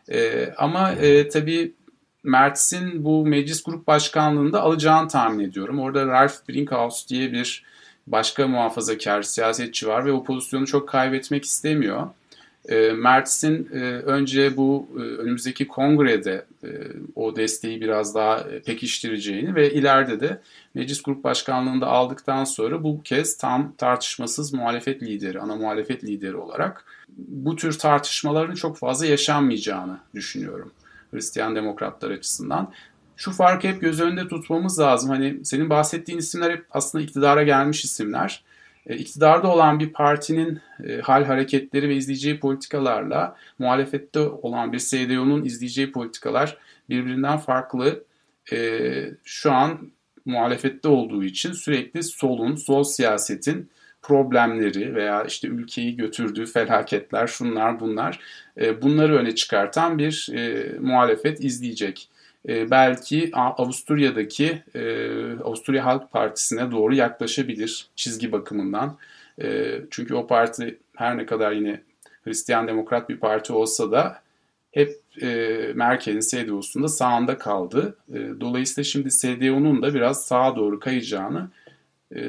E, 0.09 0.51
ama 0.57 0.93
e, 0.93 1.29
tabii 1.29 1.73
Mertz'in 2.23 3.05
bu 3.05 3.27
meclis 3.27 3.63
grup 3.63 3.87
başkanlığında 3.87 4.63
alacağını 4.63 5.09
tahmin 5.09 5.45
ediyorum. 5.45 5.81
Orada 5.81 6.07
Ralph 6.07 6.49
Brinkhaus 6.49 7.09
diye 7.09 7.33
bir 7.33 7.65
başka 8.07 8.49
muhafazakar 8.49 9.23
siyasetçi 9.23 9.87
var 9.89 10.07
ve 10.07 10.13
o 10.13 10.25
pozisyonu 10.25 10.67
çok 10.67 10.89
kaybetmek 10.89 11.45
istemiyor. 11.45 12.09
E, 12.69 12.93
Mertz'in 12.93 13.69
önce 14.05 14.57
bu 14.57 14.89
e, 14.97 15.01
önümüzdeki 15.01 15.69
kongrede 15.69 16.45
e, 16.65 16.69
o 17.15 17.37
desteği 17.37 17.81
biraz 17.81 18.15
daha 18.15 18.41
e, 18.41 18.63
pekiştireceğini 18.63 19.55
ve 19.55 19.73
ileride 19.73 20.21
de 20.21 20.41
meclis 20.75 21.03
grup 21.03 21.25
başkanlığında 21.25 21.87
aldıktan 21.87 22.45
sonra 22.45 22.83
bu 22.83 23.03
kez 23.03 23.37
tam 23.37 23.73
tartışmasız 23.79 24.53
muhalefet 24.53 25.03
lideri, 25.03 25.41
ana 25.41 25.57
muhalefet 25.57 26.05
lideri 26.05 26.37
olarak 26.37 26.85
bu 27.19 27.57
tür 27.57 27.79
tartışmaların 27.79 28.55
çok 28.55 28.79
fazla 28.79 29.07
yaşanmayacağını 29.07 29.99
düşünüyorum 30.15 30.73
Hristiyan 31.11 31.57
demokratlar 31.57 32.11
açısından. 32.11 32.73
Şu 33.17 33.33
farkı 33.33 33.69
hep 33.69 33.81
göz 33.81 34.01
önünde 34.01 34.29
tutmamız 34.29 34.79
lazım. 34.79 35.11
Hani 35.11 35.45
senin 35.45 35.71
bahsettiğin 35.71 36.19
isimler 36.19 36.51
hep 36.51 36.67
aslında 36.71 37.05
iktidara 37.05 37.43
gelmiş 37.43 37.85
isimler. 37.85 38.45
E, 38.87 38.97
iktidarda 38.97 39.49
olan 39.49 39.81
bir 39.81 39.93
partinin 39.93 40.61
e, 40.85 41.01
hal 41.01 41.25
hareketleri 41.25 41.89
ve 41.89 41.95
izleyeceği 41.95 42.41
politikalarla 42.41 43.37
muhalefette 43.59 44.21
olan 44.21 44.73
bir 44.73 44.79
CDU'nun 44.79 45.45
izleyeceği 45.45 45.93
politikalar 45.93 46.57
birbirinden 46.89 47.39
farklı. 47.39 48.05
E, 48.53 48.59
şu 49.25 49.53
an 49.53 49.93
muhalefette 50.25 50.89
olduğu 50.89 51.25
için 51.25 51.53
sürekli 51.53 52.03
solun, 52.03 52.57
sol 52.57 52.85
siyasetin 52.85 53.71
problemleri 54.03 54.95
veya 54.95 55.25
işte 55.25 55.49
ülkeyi 55.49 55.97
götürdüğü 55.97 56.47
felaketler, 56.47 57.27
şunlar 57.27 57.81
bunlar 57.81 58.21
bunları 58.83 59.17
öne 59.17 59.35
çıkartan 59.35 59.99
bir 59.99 60.31
muhalefet 60.81 61.45
izleyecek. 61.45 62.09
E, 62.49 62.71
belki 62.71 63.31
Avusturya'daki 63.35 64.63
e, 64.75 64.83
Avusturya 65.33 65.85
Halk 65.85 66.13
Partisi'ne 66.13 66.71
doğru 66.71 66.95
yaklaşabilir 66.95 67.87
çizgi 67.97 68.33
bakımından. 68.33 68.99
E, 69.43 69.79
çünkü 69.91 70.15
o 70.15 70.27
parti 70.27 70.79
her 70.97 71.17
ne 71.17 71.27
kadar 71.27 71.53
yine 71.53 71.81
Hristiyan 72.25 72.69
Demokrat 72.69 73.09
bir 73.09 73.17
parti 73.17 73.53
olsa 73.53 73.93
da 73.93 74.23
hep 74.73 75.01
e, 75.23 75.27
Merkel'in 75.75 76.21
CDU'sunda 76.21 76.89
sağında 76.89 77.39
kaldı. 77.39 77.97
E, 78.15 78.19
dolayısıyla 78.41 78.85
şimdi 78.85 79.09
CDU'nun 79.11 79.83
da 79.83 79.95
biraz 79.95 80.25
sağa 80.25 80.57
doğru 80.57 80.81
kayacağını 80.81 81.49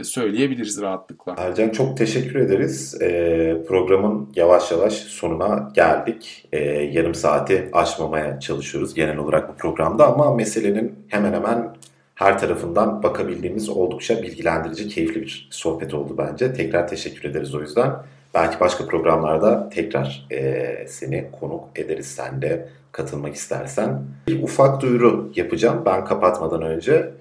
söyleyebiliriz 0.03 0.81
rahatlıkla. 0.81 1.35
Ercan 1.37 1.69
çok 1.69 1.97
teşekkür 1.97 2.35
ederiz. 2.35 3.01
E, 3.01 3.57
programın 3.67 4.29
yavaş 4.35 4.71
yavaş 4.71 4.93
sonuna 4.93 5.71
geldik. 5.75 6.47
E, 6.51 6.59
yarım 6.69 7.15
saati 7.15 7.69
aşmamaya 7.73 8.39
çalışıyoruz 8.39 8.93
genel 8.93 9.17
olarak 9.17 9.49
bu 9.49 9.57
programda 9.57 10.07
ama 10.07 10.35
meselenin 10.35 10.95
hemen 11.07 11.33
hemen 11.33 11.75
her 12.15 12.39
tarafından 12.39 13.03
bakabildiğimiz 13.03 13.69
oldukça 13.69 14.23
bilgilendirici, 14.23 14.87
keyifli 14.87 15.21
bir 15.21 15.47
sohbet 15.51 15.93
oldu 15.93 16.15
bence. 16.17 16.53
Tekrar 16.53 16.87
teşekkür 16.87 17.29
ederiz 17.29 17.55
o 17.55 17.61
yüzden. 17.61 17.91
Belki 18.33 18.59
başka 18.59 18.85
programlarda 18.85 19.69
tekrar 19.69 20.27
e, 20.31 20.85
seni 20.87 21.25
konuk 21.39 21.63
ederiz 21.75 22.07
sen 22.07 22.41
de 22.41 22.67
katılmak 22.91 23.35
istersen. 23.35 24.01
Bir 24.27 24.43
ufak 24.43 24.81
duyuru 24.81 25.31
yapacağım 25.35 25.83
ben 25.85 26.05
kapatmadan 26.05 26.61
önce. 26.61 27.11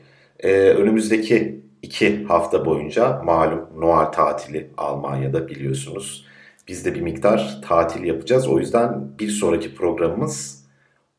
E, 0.40 0.52
önümüzdeki 0.52 1.60
iki 1.82 2.24
hafta 2.24 2.64
boyunca 2.64 3.22
malum 3.24 3.60
Noel 3.76 4.12
tatili 4.12 4.70
Almanya'da 4.76 5.48
biliyorsunuz. 5.48 6.24
Biz 6.68 6.84
de 6.84 6.94
bir 6.94 7.00
miktar 7.00 7.60
tatil 7.68 8.04
yapacağız. 8.04 8.48
O 8.48 8.58
yüzden 8.58 9.08
bir 9.18 9.28
sonraki 9.28 9.74
programımız 9.74 10.64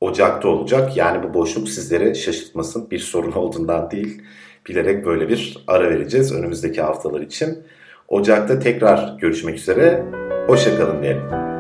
Ocak'ta 0.01 0.47
olacak. 0.47 0.97
Yani 0.97 1.23
bu 1.23 1.33
boşluk 1.33 1.69
sizlere 1.69 2.15
şaşırtmasın. 2.15 2.91
Bir 2.91 2.99
sorun 2.99 3.31
olduğundan 3.31 3.91
değil. 3.91 4.21
Bilerek 4.67 5.05
böyle 5.05 5.29
bir 5.29 5.63
ara 5.67 5.89
vereceğiz 5.89 6.33
önümüzdeki 6.33 6.81
haftalar 6.81 7.21
için. 7.21 7.63
Ocak'ta 8.07 8.59
tekrar 8.59 9.17
görüşmek 9.17 9.55
üzere. 9.55 10.05
Hoşçakalın 10.47 11.03
diyelim. 11.03 11.50